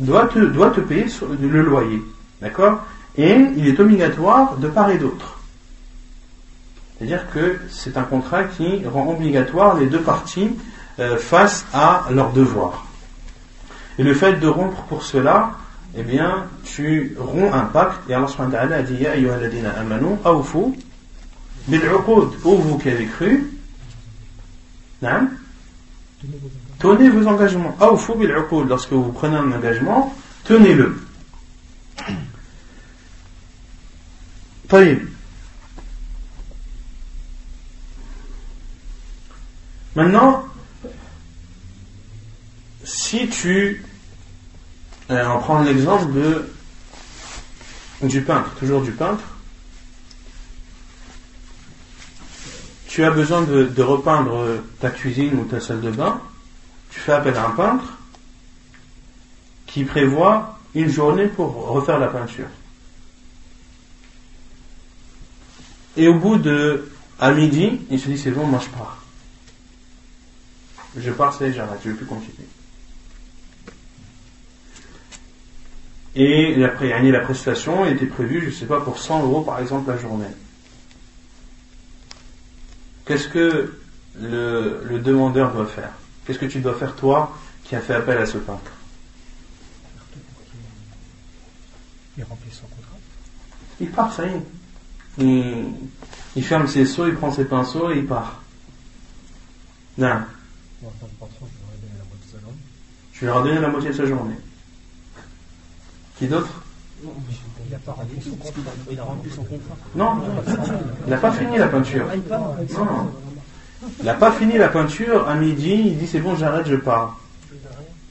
[0.00, 1.06] doit te, doit te payer
[1.40, 2.02] le loyer.
[2.40, 2.84] D'accord?
[3.16, 5.38] Et il est obligatoire de part et d'autre.
[6.98, 10.50] C'est-à-dire que c'est un contrat qui rend obligatoire les deux parties
[10.98, 12.84] euh, face à leurs devoirs.
[13.98, 15.52] Et le fait de rompre pour cela,
[15.96, 18.08] eh bien, tu romps un pacte.
[18.08, 20.74] Et Allah subhanahu wa ta'ala a dit Ya ayyuhalladina amanu, awfu.
[22.44, 23.50] Ô vous qui avez cru,
[25.02, 25.30] Naam?
[26.80, 27.76] tenez vos engagements.
[28.68, 30.14] Lorsque vous prenez un engagement,
[30.44, 30.96] tenez-le.
[39.94, 40.44] Maintenant,
[42.84, 43.84] si tu.
[45.10, 46.12] Euh, On prend l'exemple
[48.02, 49.24] du peintre, toujours du peintre.
[52.86, 56.20] Tu as besoin de repeindre ta cuisine ou ta salle de bain
[56.90, 57.98] tu fais appel à un peintre
[59.66, 62.48] qui prévoit une journée pour refaire la peinture.
[65.96, 68.98] Et au bout de, à midi, il se dit c'est bon, moi je pars.
[70.96, 72.48] Je pars, c'est j'arrête, je ne vais plus continuer.
[76.16, 79.90] Et yani, la prestation était prévue, je ne sais pas, pour 100 euros par exemple
[79.90, 80.24] la journée.
[83.04, 83.78] Qu'est-ce que
[84.16, 85.92] le demandeur doit faire?
[86.30, 88.70] Qu'est-ce que tu dois faire toi qui as fait appel à ce peintre?
[92.16, 92.96] Il remplit son contrat.
[93.80, 94.42] Il part, ça y est.
[95.18, 95.64] Il,
[96.36, 98.44] il ferme ses seaux, il prend ses pinceaux et il part.
[99.98, 100.20] Non,
[100.80, 102.76] je leur ai donné la moitié de sa journée.
[103.12, 104.36] je lui ai donné la moitié de sa journée.
[106.16, 106.62] Qui d'autre?
[107.02, 108.72] Il n'a pas rempli son contrat.
[108.88, 109.76] Il a rempli son contrat.
[109.96, 110.22] Non,
[111.06, 112.06] il n'a pas fini la peinture.
[112.78, 113.10] Non.
[113.98, 117.18] Il n'a pas fini la peinture, à midi, il dit c'est bon, j'arrête, je pars.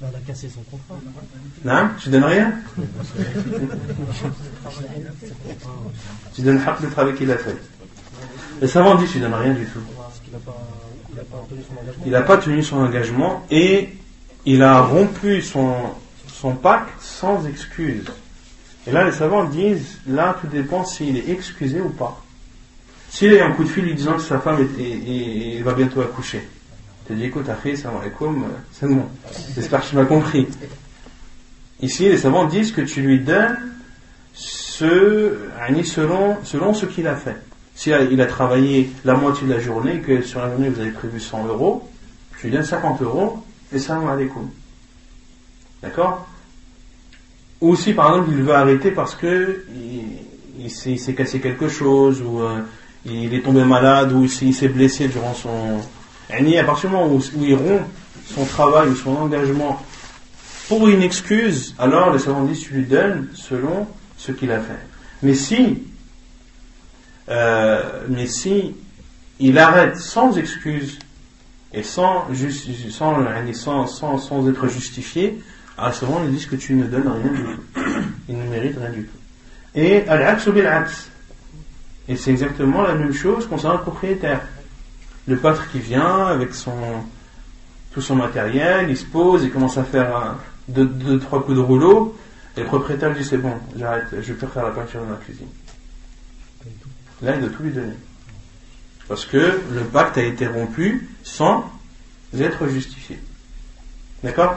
[0.01, 0.95] Ben, On a cassé son contrat.
[1.63, 2.53] Non, tu donnes rien
[6.33, 7.57] Tu donnes haq le travail qu'il a fait.
[8.61, 9.79] Les savants disent tu donnes rien du tout.
[9.95, 10.65] Pas, il pas.
[12.05, 13.89] Il n'a pas tenu son engagement et
[14.45, 15.73] il a rompu son,
[16.27, 18.05] son pacte sans excuse.
[18.87, 22.23] Et là, les savants disent, là, tout dépend s'il est excusé ou pas.
[23.09, 24.67] S'il a eu un coup de fil lui disant que sa femme
[25.63, 26.47] va bientôt accoucher,
[27.07, 29.03] tu dis, écoute, Akhi, salam alaikum, euh, c'est bon.
[29.55, 30.47] J'espère que tu m'as compris.
[31.81, 33.57] Ici, les savants disent que tu lui donnes
[34.33, 35.35] ce,
[35.85, 37.37] selon, selon ce qu'il a fait.
[37.73, 40.91] Si il a travaillé la moitié de la journée que sur la journée vous avez
[40.91, 41.89] prévu 100 euros,
[42.37, 43.43] je lui donne 50 euros
[43.73, 44.49] et salam alaikum.
[45.81, 46.27] D'accord?
[47.61, 51.39] Ou si par exemple il veut arrêter parce que il, il s'est il s'est cassé
[51.39, 52.59] quelque chose ou euh,
[53.05, 55.79] il est tombé malade ou s'il s'est blessé durant son...
[56.31, 57.81] À partir du moment où, il rompt
[58.27, 59.81] son travail ou son engagement
[60.67, 63.87] pour une excuse, alors les savants disent tu lui donnes selon
[64.17, 64.79] ce qu'il a fait.
[65.23, 65.81] Mais si,
[67.29, 68.75] euh, mais si
[69.39, 70.99] il arrête sans excuse
[71.73, 72.27] et sans,
[72.91, 75.41] sans, sans, sans, sans être justifié,
[75.75, 77.81] alors les savants disent que tu ne donnes rien du tout.
[78.29, 79.17] Il ne mérite rien du tout.
[79.73, 80.47] Et al-aqs.
[82.09, 84.41] Et c'est exactement la même chose concernant le propriétaire.
[85.27, 86.73] Le pâtre qui vient avec son,
[87.93, 90.37] tout son matériel, il se pose, il commence à faire un,
[90.67, 92.17] deux, deux, trois coups de rouleau,
[92.57, 95.47] et le propriétaire dit c'est bon, j'arrête, je vais faire la peinture dans la cuisine.
[97.21, 97.93] Là, il doit tout lui donner.
[99.07, 101.71] Parce que le pacte a été rompu sans
[102.37, 103.19] être justifié.
[104.23, 104.55] D'accord?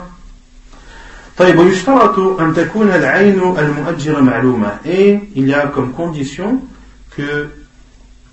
[4.85, 6.61] Et il y a comme condition
[7.15, 7.49] que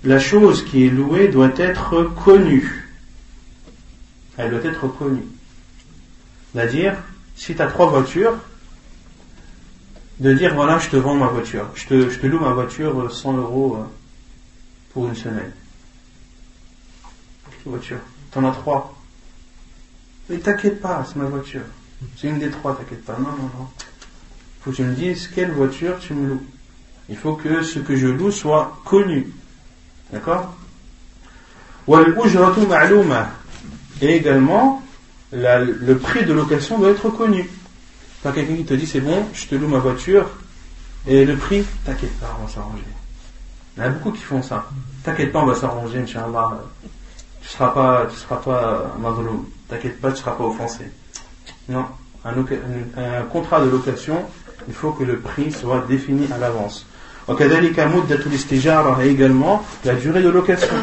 [0.03, 2.89] la chose qui est louée doit être connue.
[4.37, 5.25] Elle doit être connue.
[6.53, 6.95] C'est-à-dire,
[7.35, 8.37] si tu as trois voitures,
[10.19, 13.37] de dire voilà, je te vends ma voiture, je te, loue ma voiture euh, 100
[13.37, 13.83] euros euh,
[14.93, 15.51] pour une semaine.
[17.65, 17.99] Voiture.
[18.31, 18.95] T'en as trois.
[20.29, 21.61] Mais t'inquiète pas, c'est ma voiture.
[22.17, 23.17] C'est une des trois, t'inquiète pas.
[23.19, 23.67] Non, non, non.
[24.61, 26.45] Faut que tu me dises quelle voiture tu me loues.
[27.11, 29.27] Il faut que ce que je loue soit connu.
[30.13, 30.55] D'accord
[34.01, 34.81] Et également,
[35.33, 37.49] le prix de location doit être connu.
[38.23, 40.29] Pas quelqu'un qui te dit c'est bon, je te loue ma voiture
[41.05, 42.83] et le prix, t'inquiète pas, on va s'arranger.
[43.75, 44.65] Il y en a beaucoup qui font ça.
[45.03, 46.61] T'inquiète pas, on va s'arranger, Inch'Allah.
[47.41, 49.47] Tu seras pas, tu seras pas mazloum.
[49.67, 50.85] T'inquiète pas, tu ne seras pas offensé.
[51.67, 51.87] Non.
[52.23, 54.23] Un contrat de location,
[54.69, 56.85] il faut que le prix soit défini à l'avance.
[57.30, 60.74] وكذلك مدة الاستجارة et également la durée de location.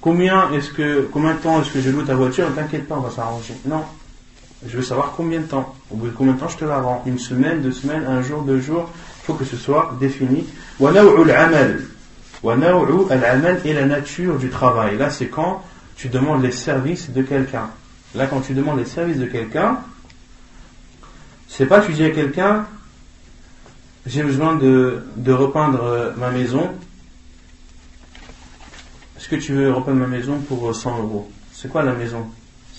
[0.00, 2.48] Combien est-ce que, combien de temps est-ce que je loue ta voiture?
[2.50, 3.54] Ne t'inquiète pas, on va s'arranger.
[3.66, 3.82] Non.
[4.66, 5.74] Je veux savoir combien de temps.
[5.90, 7.02] Au bout de combien de temps je te la rends?
[7.06, 8.90] Une semaine, deux semaines, un jour, deux jours.
[9.22, 10.44] Il faut que ce soit défini.
[12.44, 14.98] ونوع العمل et la nature du travail.
[14.98, 15.62] Là, c'est quand
[15.96, 17.70] tu demandes les services de quelqu'un.
[18.14, 19.78] Là, quand tu demandes les services de quelqu'un,
[21.48, 22.66] c'est pas tu dis à quelqu'un,
[24.05, 26.69] j'ai besoin de, de repeindre ma maison.
[29.17, 31.29] Est-ce que tu veux repeindre ma maison pour 100 euros?
[31.51, 32.25] C'est quoi la maison?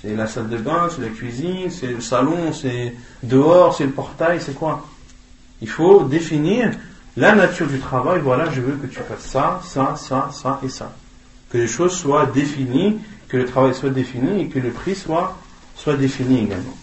[0.01, 3.91] C'est la salle de bain, c'est la cuisine, c'est le salon, c'est dehors, c'est le
[3.91, 4.87] portail, c'est quoi?
[5.61, 6.71] Il faut définir
[7.17, 10.71] la nature du travail, voilà, je veux que tu fasses ça, ça, ça, ça et
[10.71, 10.93] ça.
[11.51, 12.99] Que les choses soient définies,
[13.29, 15.37] que le travail soit défini et que le prix soit,
[15.77, 16.77] soit défini également.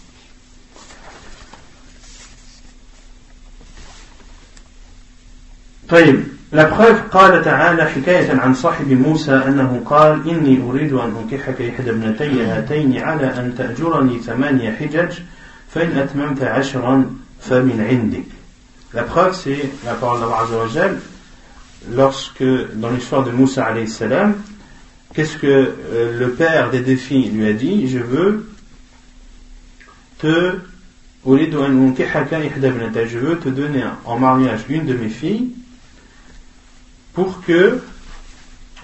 [5.89, 6.23] طيب
[6.53, 11.89] la preuve قال تعالى حكاية عن صاحب موسى أنه قال إني أريد أن أنكحك إحدى
[11.89, 15.13] ابنتي هاتين على أن تأجرني ثمانية حجج
[15.69, 17.05] فإن أتممت عشرا
[17.41, 18.23] فمن عندك
[18.93, 20.91] La preuve, c'est la parole d'Allah
[21.89, 22.43] lorsque,
[22.75, 24.35] dans l'histoire de Moussa alayhi salam,
[25.15, 28.47] qu'est-ce que euh, le père des défis lui a dit Je veux
[30.19, 30.57] te
[31.25, 35.49] je veux te donner en mariage une de mes filles
[37.18, 37.82] pour que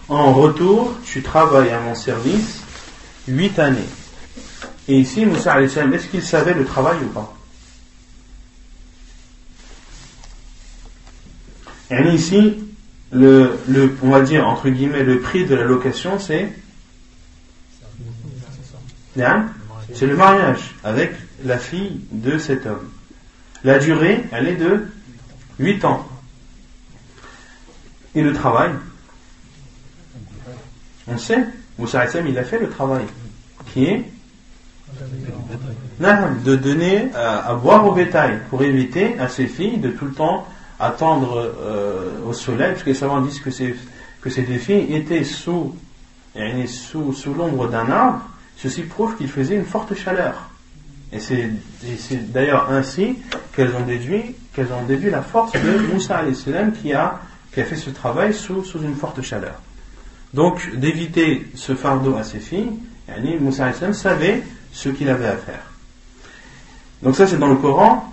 [0.09, 2.65] en retour tu travailles à mon service
[3.29, 3.89] huit années.
[4.89, 7.33] Et ici, Moussa est-ce qu'il savait le travail ou pas?
[11.93, 12.59] Et ici,
[13.13, 16.53] le, le, on va dire entre guillemets le prix de la location, c'est
[19.95, 21.13] c'est le mariage avec
[21.45, 22.91] la fille de cet homme.
[23.63, 24.89] La durée, elle est de
[25.61, 26.09] 8 ans.
[28.15, 28.71] Et le travail,
[31.09, 31.45] on sait,
[31.79, 33.05] Moussa il a fait le travail,
[33.73, 34.05] qui est
[36.45, 40.47] de donner à, boire au bétail pour éviter à ses filles de tout le temps
[40.79, 43.51] attendre euh, au soleil, parce que les savants disent que
[44.21, 45.75] que ces filles étaient sous,
[46.67, 48.23] sous, sous l'ombre d'un arbre,
[48.57, 50.51] ceci prouve qu'il faisait une forte chaleur.
[51.13, 53.19] Et c'est d'ailleurs ainsi
[53.55, 56.23] qu'elles ont déduit ont déduit la force de Moussa
[56.81, 57.21] qui a,
[57.54, 59.56] qui a fait ce travail sous, sous une forte chaleur.
[60.34, 62.72] Donc d'éviter ce fardeau à ses filles,
[63.40, 65.64] Moussa savait ce qu'il avait à faire.
[67.02, 68.06] Donc ça c'est dans le Coran.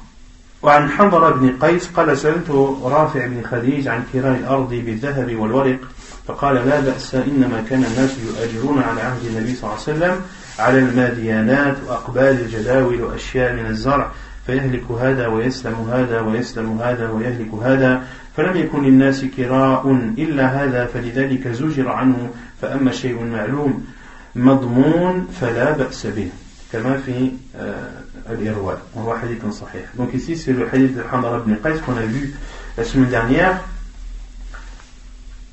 [0.62, 2.51] وعن حنظلة بن قيس قال سألت
[2.82, 5.78] رافع بن خديج عن كراء الأرض بالذهب والورق
[6.26, 10.20] فقال لا بأس إنما كان الناس يؤجرون على عهد النبي صلى الله عليه وسلم
[10.59, 14.11] على الماديانات وأقبال الجداول وأشياء من الزرع
[14.47, 18.03] فيهلك هذا ويسلم هذا ويسلم هذا ويهلك هذا
[18.36, 22.30] فلم يكن للناس كراء إلا هذا فلذلك زجر عنه
[22.62, 23.84] فأما شيء معلوم
[24.36, 26.28] مضمون فلا بأس به
[26.72, 27.32] كما في
[28.30, 32.07] الإرواء وهو حديث صحيح donc ici c'est le hadith de Hamara ibn Qais qu'on a
[32.07, 32.34] vu
[32.76, 33.61] la semaine dernière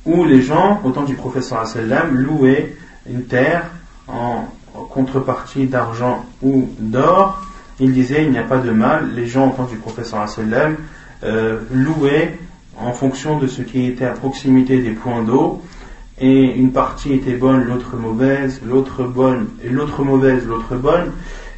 [0.06, 2.76] où les gens au temps du professeur sallam louaient
[3.10, 3.64] une terre
[4.08, 4.48] en
[4.89, 7.41] contrepartie d'argent ou d'or,
[7.81, 10.76] il disait il n'y a pas de mal, les gens, au temps du professeur sallam,
[11.24, 12.39] euh, louaient
[12.76, 15.62] en fonction de ce qui était à proximité des points d'eau,
[16.20, 21.12] et une partie était bonne, l'autre mauvaise, l'autre bonne, et l'autre mauvaise, l'autre bonne,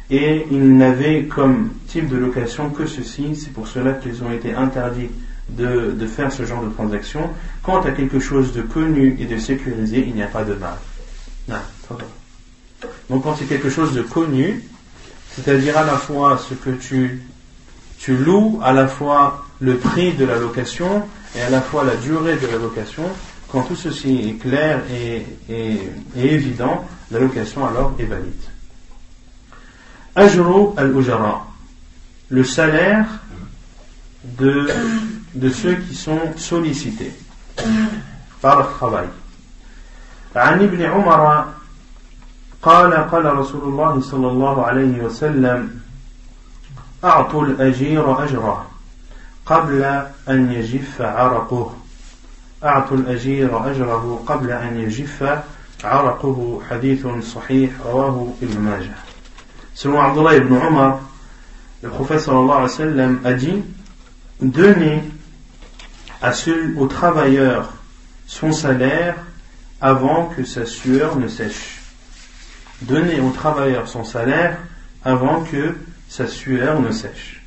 [0.09, 4.53] et ils n'avaient comme type de location que ceci, c'est pour cela qu'ils ont été
[4.53, 5.09] interdits
[5.49, 7.29] de, de, faire ce genre de transaction.
[7.63, 10.75] Quant à quelque chose de connu et de sécurisé, il n'y a pas de mal.
[11.47, 11.55] Non,
[13.09, 14.63] donc quand c'est quelque chose de connu,
[15.35, 17.23] c'est-à-dire à la fois ce que tu,
[18.07, 21.03] loues, à la fois le prix de la location
[21.35, 23.03] et à la fois la durée de la location,
[23.51, 25.25] quand tout ceci est clair et,
[26.15, 28.33] évident, la location alors est valide.
[30.15, 31.47] Ajru al-ujara,
[32.29, 33.05] le salaire
[34.23, 34.67] de,
[35.49, 37.13] ceux qui sont sollicités
[38.41, 39.07] par le travail.
[42.62, 45.80] قال قال رسول الله صلى الله عليه وسلم
[47.04, 48.66] أعطوا الأجير أجره
[49.46, 49.82] قبل
[50.28, 51.74] أن يجف عرقه
[52.64, 55.42] أعطوا الأجير أجره قبل أن يجف
[55.84, 58.94] عرقه حديث صحيح رواه ابن ماجه
[59.74, 61.00] Selon Abdullah ibn Omar,
[61.82, 63.62] le prophète sallallahu alayhi wa sallam a dit
[64.40, 65.02] Donnez
[66.22, 67.74] à celui, au travailleur
[68.26, 69.16] son salaire
[69.80, 71.79] avant que sa sueur ne sèche.
[72.81, 74.57] donner au travailleur son salaire
[75.03, 75.75] avant que
[76.09, 77.41] sa sueur ne sèche.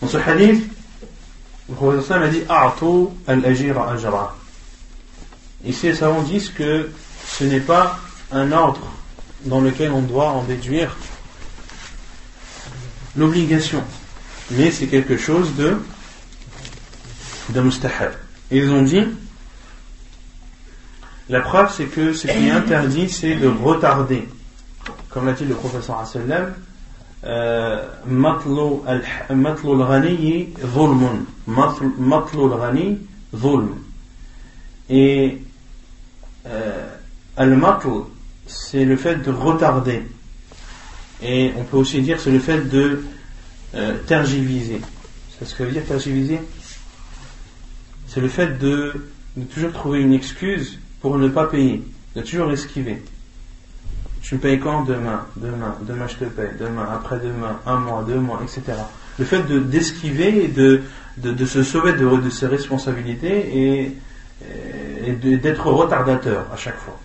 [0.00, 0.64] Dans ce hadith,
[1.68, 4.36] le prophète a dit A'tu al-ajira ajra.
[5.64, 6.90] Ici, les savants disent que
[7.26, 7.98] ce n'est pas
[8.32, 8.90] un ordre
[9.44, 10.96] dans lequel on doit en déduire
[13.16, 13.82] l'obligation,
[14.52, 15.76] mais c'est quelque chose de,
[17.50, 18.12] de mustahab.
[18.50, 19.04] Ils ont dit,
[21.30, 24.28] la preuve c'est que ce qui est interdit c'est de retarder.
[25.08, 26.52] Comme l'a dit le professeur Asselem,
[27.24, 28.50] euh, matlu
[28.86, 31.24] al-ghani zulmun.
[33.32, 33.76] Zulm.
[34.88, 35.38] Et
[36.46, 36.86] euh,
[37.36, 37.88] al-matl,
[38.46, 40.02] c'est le fait de retarder.
[41.22, 43.04] Et on peut aussi dire c'est le fait de
[43.76, 44.80] euh, tergiviser.
[45.38, 46.40] C'est ce que veut dire tergiviser
[48.08, 51.82] C'est le fait de, de, toujours trouver une excuse pour ne pas payer,
[52.14, 53.02] de toujours esquiver.
[54.22, 54.82] Tu me payes quand?
[54.84, 58.62] Demain, demain, demain je te paye, demain, après-demain, un mois, deux mois, etc.
[59.18, 60.82] Le fait d'esquiver et de,
[61.16, 63.96] de, de, se sauver de, de ses responsabilités et,
[65.36, 66.98] d'être retardateur à chaque fois.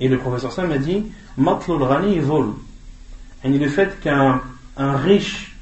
[0.00, 1.06] Et le professeur Sam a dit
[1.36, 2.50] Matlul Rani vol.
[3.42, 4.42] Et le fait qu'un
[4.76, 5.56] un riche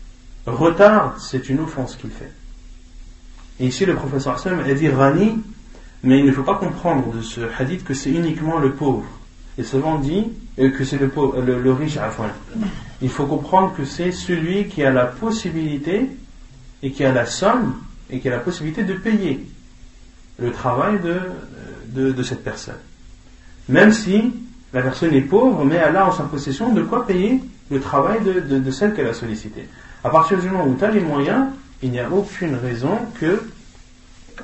[0.47, 2.31] retarde, c'est une offense qu'il fait.
[3.59, 5.43] Et ici, le professeur Sam a dit Rani,
[6.07, 9.05] mais il ne faut pas comprendre de ce hadith que c'est uniquement le pauvre.
[9.59, 10.28] Et souvent dit
[10.59, 11.11] euh, que c'est le,
[11.45, 12.12] le, riche à la
[13.03, 16.09] Il faut comprendre que c'est celui qui a la possibilité
[16.83, 17.74] et qui a la somme
[18.09, 19.45] et qui a la possibilité de payer
[20.39, 22.78] le travail de, de, cette personne.
[23.69, 24.33] Même si
[24.73, 28.23] la personne est pauvre, mais elle a en sa possession de quoi payer le travail
[28.23, 29.66] de, de, de celle qu'elle a sollicité.
[30.05, 31.47] À partir du moment où tu as les moyens,
[31.83, 33.43] il n'y a aucune raison que,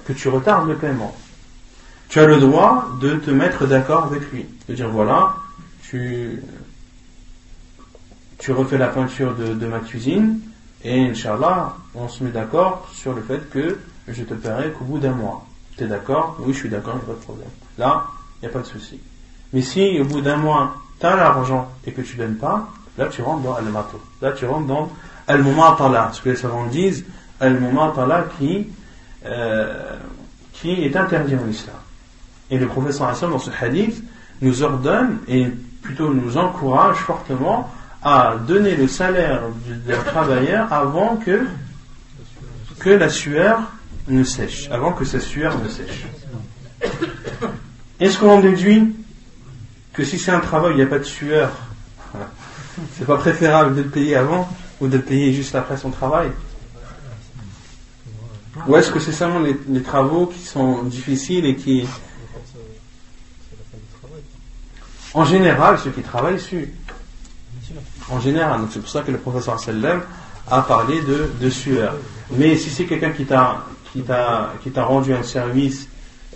[0.06, 1.14] que tu retardes le paiement.
[2.12, 5.34] Tu as le droit de te mettre d'accord avec lui, de dire voilà,
[5.80, 6.42] tu,
[8.50, 10.38] refais la peinture de, ma cuisine,
[10.84, 13.78] et Inch'Allah, on se met d'accord sur le fait que
[14.08, 15.46] je te paierai qu'au bout d'un mois.
[15.78, 16.36] Tu es d'accord?
[16.40, 17.48] Oui, je suis d'accord, il n'y a pas de problème.
[17.78, 18.04] Là,
[18.36, 19.00] il n'y a pas de souci.
[19.54, 22.68] Mais si au bout d'un mois, tu as l'argent et que tu ne donnes pas,
[22.98, 23.98] là tu rentres dans al-mato.
[24.20, 24.92] Là tu rentres dans
[25.28, 26.10] al-mumatala.
[26.12, 27.06] Ce que les savants disent,
[27.40, 28.68] al-mumatala qui,
[29.24, 29.96] euh,
[30.52, 31.76] qui est interdit en islam.
[32.52, 34.04] Et le Hassan, dans ce hadith,
[34.42, 35.46] nous ordonne et
[35.80, 37.72] plutôt nous encourage fortement
[38.02, 39.40] à donner le salaire
[39.86, 41.46] d'un travailleur avant que,
[42.78, 43.62] que la sueur
[44.06, 46.04] ne sèche, avant que sa sueur ne sèche.
[47.98, 48.94] Est-ce qu'on en déduit
[49.94, 51.50] que si c'est un travail, il n'y a pas de sueur,
[52.98, 54.46] c'est pas préférable de le payer avant
[54.78, 56.28] ou de le payer juste après son travail?
[58.68, 61.86] Ou est-ce que c'est seulement les, travaux qui sont difficiles et qui,
[65.14, 66.72] En général, ceux qui travaillent su.
[68.10, 70.02] En général, c'est pour ça que le professeur Sallam
[70.50, 71.94] a parlé de, de sueur.
[72.30, 75.88] Mais si c'est quelqu'un qui t'a qui t'a qui t'a rendu un service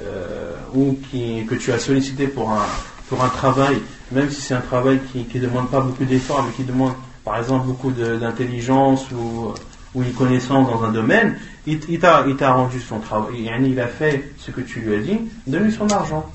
[0.03, 2.67] euh, ou qui, que tu as sollicité pour un
[3.09, 3.81] pour un travail,
[4.13, 6.93] même si c'est un travail qui ne demande pas beaucoup d'efforts, mais qui demande
[7.25, 9.53] par exemple beaucoup d'intelligence ou,
[9.95, 11.37] ou une connaissance dans un domaine,
[11.67, 15.21] il, il t'a rendu son travail, il a fait ce que tu lui as dit,
[15.47, 16.31] donne-lui son argent.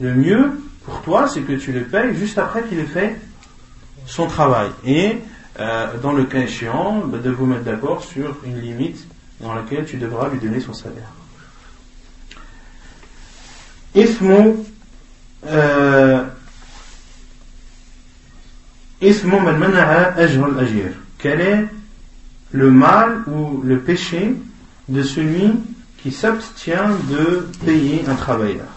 [0.00, 3.16] Le mieux, pour toi, c'est que tu le payes juste après qu'il ait fait
[4.06, 4.68] son travail.
[4.84, 5.18] Et
[5.58, 9.06] euh, dans le cas échéant, bah, de vous mettre d'accord sur une limite
[9.40, 11.08] dans laquelle tu devras lui donner son salaire.
[13.94, 14.56] Ismu
[15.46, 16.24] euh,
[19.00, 19.36] Ismu
[20.58, 20.86] ajir.
[21.18, 21.64] Quel est
[22.52, 24.34] le mal ou le péché
[24.88, 25.52] de celui
[26.02, 28.73] qui s'abstient de payer un travailleur?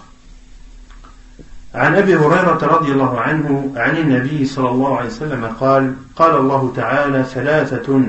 [1.78, 6.74] عن أبي هريرة رضي الله عنه عن النبي صلى الله عليه وسلم قال قال الله
[6.76, 8.04] تعالى ثلاثة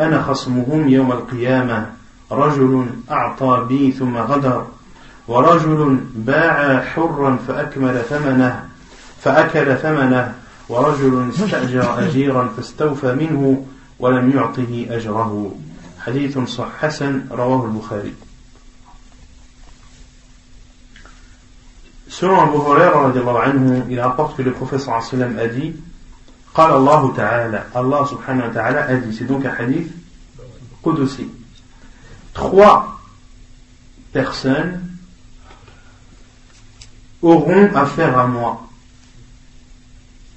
[0.00, 1.86] أنا خصمهم يوم القيامة
[2.32, 4.66] رجل أعطى بي ثم غدر
[5.28, 8.64] ورجل باع حرا فأكمل ثمنه
[9.20, 10.34] فأكل ثمنه
[10.68, 13.64] ورجل استأجر أجيرا فاستوفى منه
[13.98, 15.54] ولم يعطه أجره.
[16.00, 18.14] حديث صح حسن رواه البخاري.
[22.07, 23.11] Selon Abu Huraira,
[23.89, 25.73] il rapporte que le prophète a dit
[26.53, 29.89] قال الله تعالى Allah subhanahu wa ta'ala a dit, c'est donc un hadith
[30.83, 31.27] Qudsi.
[32.33, 32.99] Trois
[34.11, 34.81] personnes
[37.21, 38.67] auront affaire à moi.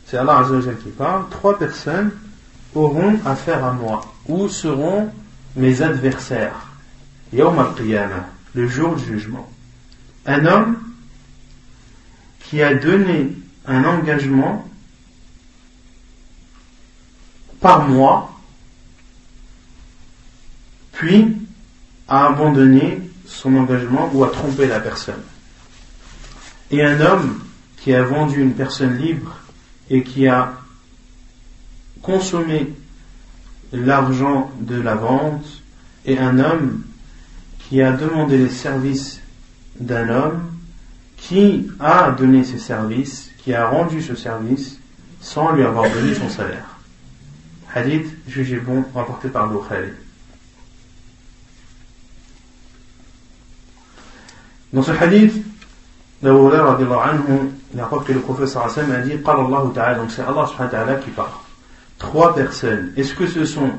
[0.07, 1.29] C'est Allah Azzawajal qui parle.
[1.31, 2.11] Trois personnes
[2.75, 4.03] auront affaire à moi.
[4.29, 5.11] Où seront
[5.57, 6.67] mes adversaires
[7.33, 9.49] Yawm al-Qiyamah, le jour du jugement.
[10.27, 10.77] Un homme
[12.50, 13.32] qui a donné
[13.68, 14.68] un engagement
[17.60, 18.40] par mois,
[20.94, 21.38] puis
[22.08, 25.22] a abandonné son engagement ou a trompé la personne.
[26.72, 27.40] Et un homme
[27.78, 29.38] qui a vendu une personne libre
[29.92, 30.54] et qui a
[32.02, 32.74] consommé
[33.72, 35.46] l'argent de la vente,
[36.06, 36.82] et un homme
[37.60, 39.22] qui a demandé les services
[39.80, 40.59] d'un homme
[41.20, 44.80] qui a donné ses services, qui a rendu ce service
[45.22, 46.66] sans lui avoir donné son salaire.
[47.74, 49.90] Hadith jugé bon rapporté par Bukhari.
[54.74, 55.34] Dans ce hadith,
[56.24, 57.52] Abu anhu,
[58.06, 61.10] que le prophète sallallahu a dit Qala Allah ta'ala, donc c'est Allah subhanahu ta'ala qui
[61.12, 61.30] parle.
[61.98, 62.94] Trois personnes.
[62.96, 63.72] Est-ce que ce sont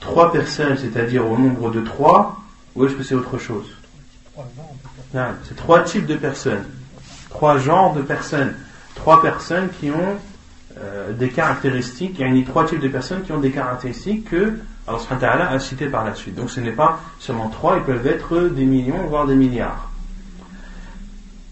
[0.00, 2.40] trois personnes, c'est-à-dire au nombre de trois,
[2.74, 3.66] ou est-ce que c'est autre chose?
[5.12, 6.64] C'est trois types de personnes.
[7.30, 8.54] Trois genres de personnes.
[8.94, 10.16] Trois personnes qui ont
[10.80, 14.58] euh, des caractéristiques, il y a trois types de personnes qui ont des caractéristiques que
[14.86, 16.34] Allah a citées par la suite.
[16.34, 19.90] Donc ce n'est pas seulement trois, ils peuvent être des millions, voire des milliards.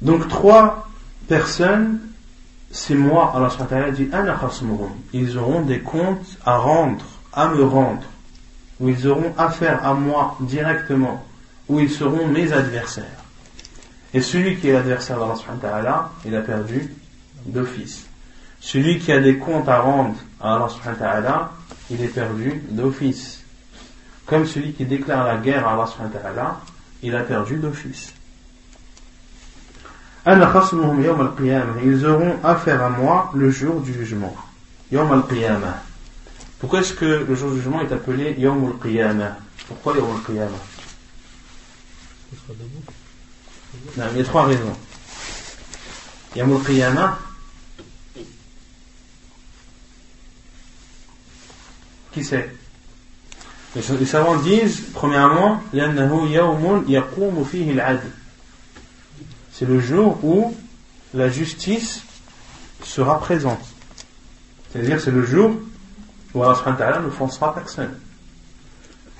[0.01, 0.89] Donc trois
[1.28, 1.99] personnes,
[2.70, 4.09] c'est moi, Allah dit
[5.12, 8.03] Ils auront des comptes à rendre, à me rendre,
[8.81, 11.24] ou ils auront affaire à moi directement,
[11.69, 13.26] ou ils seront mes adversaires.
[14.15, 15.19] Et celui qui est l'adversaire
[15.61, 16.95] d'Allah, il a perdu
[17.45, 18.07] d'office.
[18.61, 21.53] Celui qui a des comptes à rendre à Allah,
[21.91, 23.43] il est perdu d'office.
[24.24, 25.73] Comme celui qui déclare la guerre à
[26.24, 26.61] Allah,
[27.03, 28.12] il a perdu d'office.
[30.24, 34.37] Ils auront affaire à moi le jour du jugement.
[36.59, 39.37] Pourquoi est-ce que le jour du jugement est appelé Yom al-Qiyamah?
[39.69, 40.57] Pourquoi Yom al-Qiyamah?
[43.97, 44.77] Il y a trois raisons.
[46.35, 47.19] Il y Yamul Qiyama,
[52.12, 52.51] qui c'est
[53.74, 55.62] Les savants disent, premièrement,
[59.53, 60.57] c'est le jour où
[61.15, 62.03] la justice
[62.82, 63.65] sera présente.
[64.73, 65.53] C'est-à-dire, c'est le jour
[66.35, 67.94] où Allah subhanahu n'offensera personne.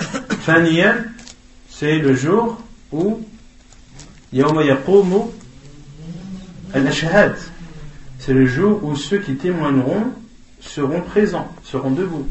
[1.71, 2.61] c'est le jour
[2.93, 3.27] où
[8.19, 10.07] c'est le jour où ceux qui témoigneront
[10.61, 12.27] seront présents, seront debout.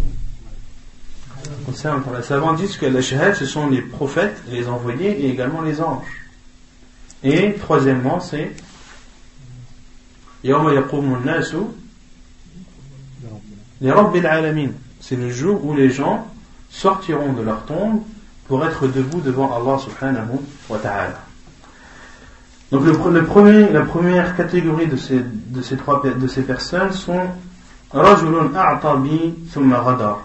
[1.68, 6.24] Les savants disent que l'ashhad, ce sont les prophètes, les envoyés et également les anges.
[7.24, 8.52] Et troisièmement, c'est
[15.02, 16.28] c'est le jour où les gens
[16.70, 18.04] sortiront de leur tombe
[18.48, 20.38] pour être debout devant Allah subhanahu
[20.70, 21.25] wa ta'ala.
[22.76, 27.22] Donc le, premier, la première catégorie de ces, trois, de ces personnes sont
[27.94, 30.20] Rajulun a'tabi thumma ghadar.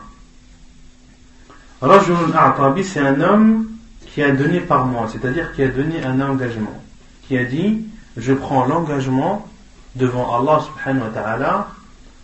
[1.81, 3.68] Rajulun a'tabi, c'est un homme
[4.05, 6.82] qui a donné par moi, c'est-à-dire qui a donné un engagement
[7.28, 7.86] qui a dit
[8.16, 9.47] Je prends l'engagement
[9.94, 11.68] devant Allah subhanahu wa ta'ala,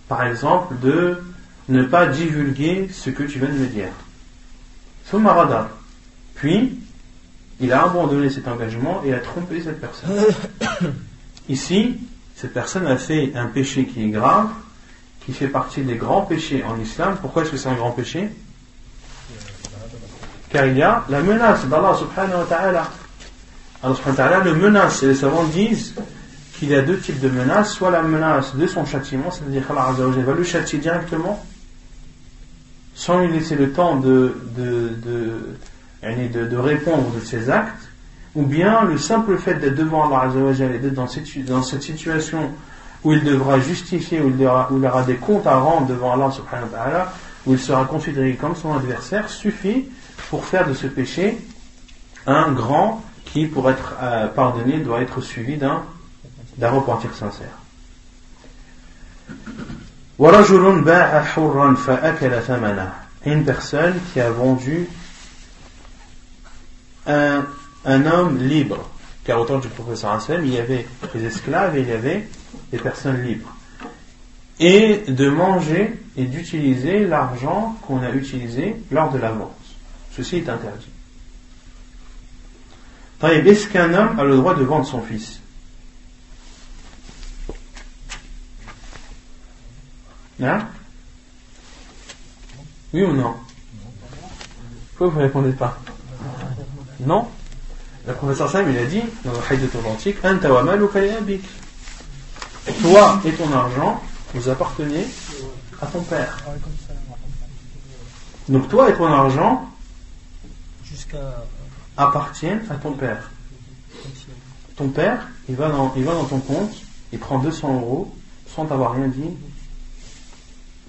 [0.09, 1.23] par exemple, de
[1.69, 3.90] ne pas divulguer ce que tu viens de me dire.
[6.35, 6.81] Puis,
[7.61, 10.11] il a abandonné cet engagement et a trompé cette personne.
[11.49, 11.99] Ici,
[12.35, 14.49] cette personne a fait un péché qui est grave,
[15.24, 17.16] qui fait partie des grands péchés en islam.
[17.20, 18.31] Pourquoi est-ce que c'est un grand péché?
[20.51, 22.91] Car il y a la menace d'Allah subhanahu wa ta'ala.
[23.83, 25.95] Allah le menace, et les savants disent
[26.59, 29.93] qu'il y a deux types de menaces, soit la menace de son châtiment, c'est-à-dire qu'Allah
[29.93, 31.45] va le châtier directement,
[32.95, 35.57] sans lui laisser le temps de, de, de,
[36.02, 37.89] de, répondre de ses actes,
[38.35, 42.52] ou bien le simple fait d'être devant Allah et d'être dans cette, dans cette situation
[43.05, 47.12] où il devra justifier, où il, aura, des comptes à rendre devant Allah
[47.47, 49.86] où il sera considéré comme son adversaire, suffit
[50.31, 51.39] pour faire de ce péché
[52.27, 55.82] un grand qui, pour être euh, pardonné, doit être suivi d'un
[56.70, 57.47] repentir sincère.
[63.24, 64.89] Une personne qui a vendu
[67.07, 67.47] un,
[67.85, 68.89] un homme libre.
[69.24, 72.28] Car au temps du professeur Hassan, il y avait des esclaves et il y avait
[72.70, 73.53] des personnes libres.
[74.61, 79.53] Et de manger et d'utiliser l'argent qu'on a utilisé lors de la vente.
[80.12, 80.87] Ceci est interdit.
[83.23, 85.41] Est-ce qu'un homme a le droit de vendre son fils
[90.43, 90.69] Hein?
[92.93, 93.35] Oui ou non?
[94.91, 95.78] Pourquoi vous ne répondez pas?
[97.01, 97.28] Non
[98.06, 100.16] Le professeur Sam il a dit dans le hadith authentique
[102.82, 104.02] Toi et ton argent,
[104.35, 105.06] vous appartenez
[105.81, 106.39] à ton père.
[108.48, 109.68] Donc toi et ton argent,
[110.85, 111.44] jusqu'à
[111.97, 113.31] appartiennent à ton père.
[114.77, 116.74] Ton père, il va dans, il va dans ton compte,
[117.12, 118.14] il prend 200 euros
[118.55, 119.31] sans t'avoir rien dit,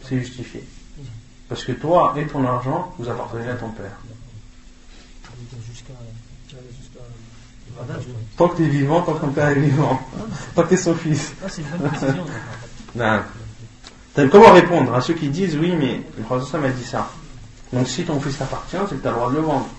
[0.03, 0.63] c'est justifié.
[1.49, 3.97] Parce que toi et ton argent, vous appartenez à ton père.
[8.38, 9.99] Tant que tu es vivant, tant que ton père est vivant.
[10.56, 11.34] Tant que tu es son fils.
[11.44, 12.26] Ah, c'est une bonne précision.
[12.95, 13.22] Non.
[14.31, 17.11] Comment répondre à ceux qui disent oui, mais le professeur m'a dit ça.
[17.72, 19.69] Donc si ton fils t'appartient, c'est que tu as le droit de le vendre.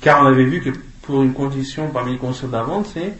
[0.00, 0.70] Car on avait vu que
[1.02, 3.12] pour une condition parmi les conditions de la vente, c'est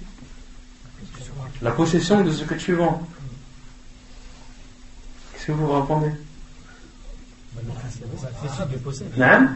[1.61, 3.03] la possession de ce que tu vends.
[5.33, 6.13] Qu'est-ce que vous répondez
[9.17, 9.49] non,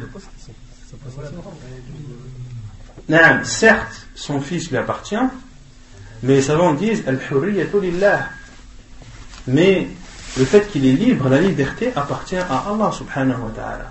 [3.45, 5.17] certes, son fils lui appartient,
[6.23, 7.05] mais les savants disent
[9.47, 9.89] Mais
[10.39, 13.91] le fait qu'il est libre, la liberté appartient à Allah subhanahu wa ta'ala.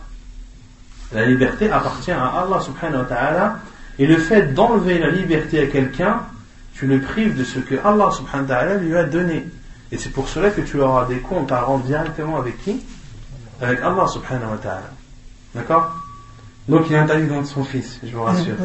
[1.13, 3.59] La liberté appartient à Allah subhanahu wa ta'ala.
[3.99, 6.21] Et le fait d'enlever la liberté à quelqu'un,
[6.73, 9.45] tu le prives de ce que Allah subhanahu wa ta'ala lui a donné.
[9.91, 12.81] Et c'est pour cela que tu auras des comptes à rendre directement avec qui?
[13.61, 14.89] Avec Allah subhanahu wa ta'ala.
[15.53, 15.95] D'accord?
[16.67, 18.55] Donc il interdit de son fils, je vous rassure.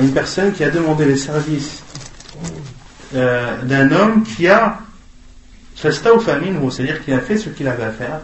[0.00, 1.82] Une personne qui a demandé les services
[3.14, 4.78] euh, d'un homme qui a
[5.74, 8.20] c'est-à-dire qui a fait ce qu'il avait à faire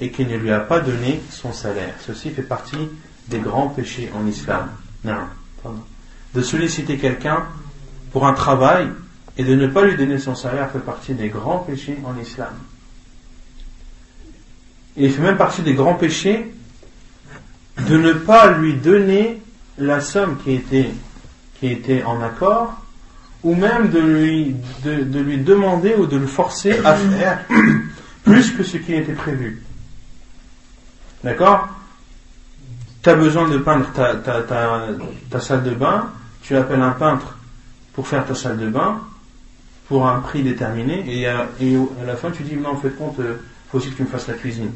[0.00, 1.94] et qui ne lui a pas donné son salaire.
[2.06, 2.88] Ceci fait partie
[3.28, 4.68] des grands péchés en islam.
[6.34, 7.44] De solliciter quelqu'un
[8.12, 8.88] pour un travail
[9.36, 12.54] et de ne pas lui donner son salaire fait partie des grands péchés en islam.
[15.06, 16.52] Il fait même partie des grands péchés
[17.78, 19.40] de ne pas lui donner
[19.78, 20.90] la somme qui était,
[21.60, 22.74] qui était en accord,
[23.44, 27.44] ou même de lui, de lui demander ou de le forcer à faire
[28.24, 29.62] plus que ce qui était prévu.
[31.22, 31.68] D'accord?
[33.02, 36.10] Tu as besoin de peindre ta, ta, ta, salle de bain,
[36.42, 37.38] tu appelles un peintre
[37.92, 39.00] pour faire ta salle de bain,
[39.86, 41.48] pour un prix déterminé, et à,
[42.06, 43.34] la fin tu dis non, en fait compte, il euh,
[43.70, 44.72] faut aussi que tu me fasses la cuisine.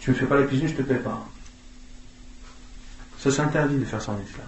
[0.00, 1.26] Tu ne me fais pas la cuisine, je te paie pas.
[3.18, 4.46] Ça c'est interdit de faire ça en islam.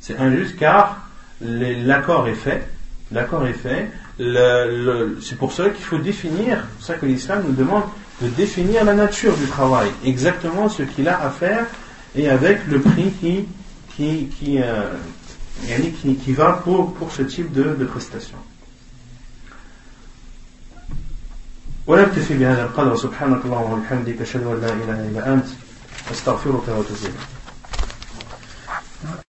[0.00, 1.08] C'est injuste car
[1.40, 2.68] l'accord est fait,
[3.10, 7.54] l'accord est fait, c'est pour cela qu'il faut définir, c'est pour ça que l'islam nous
[7.54, 7.84] demande
[8.20, 11.66] de définir la nature du travail, exactement ce qu'il a à faire
[12.14, 13.12] et avec le prix
[13.96, 14.92] qui, euh,
[16.28, 18.38] va pour, pour ce type de, de prestation.
[21.86, 22.96] ونكتفي بهذا القدر.
[22.96, 25.46] سبحانك اللهم وبحمدك أشهد أن لا إله إلا أنت
[26.10, 27.41] أستغفرك وأتوب إليك.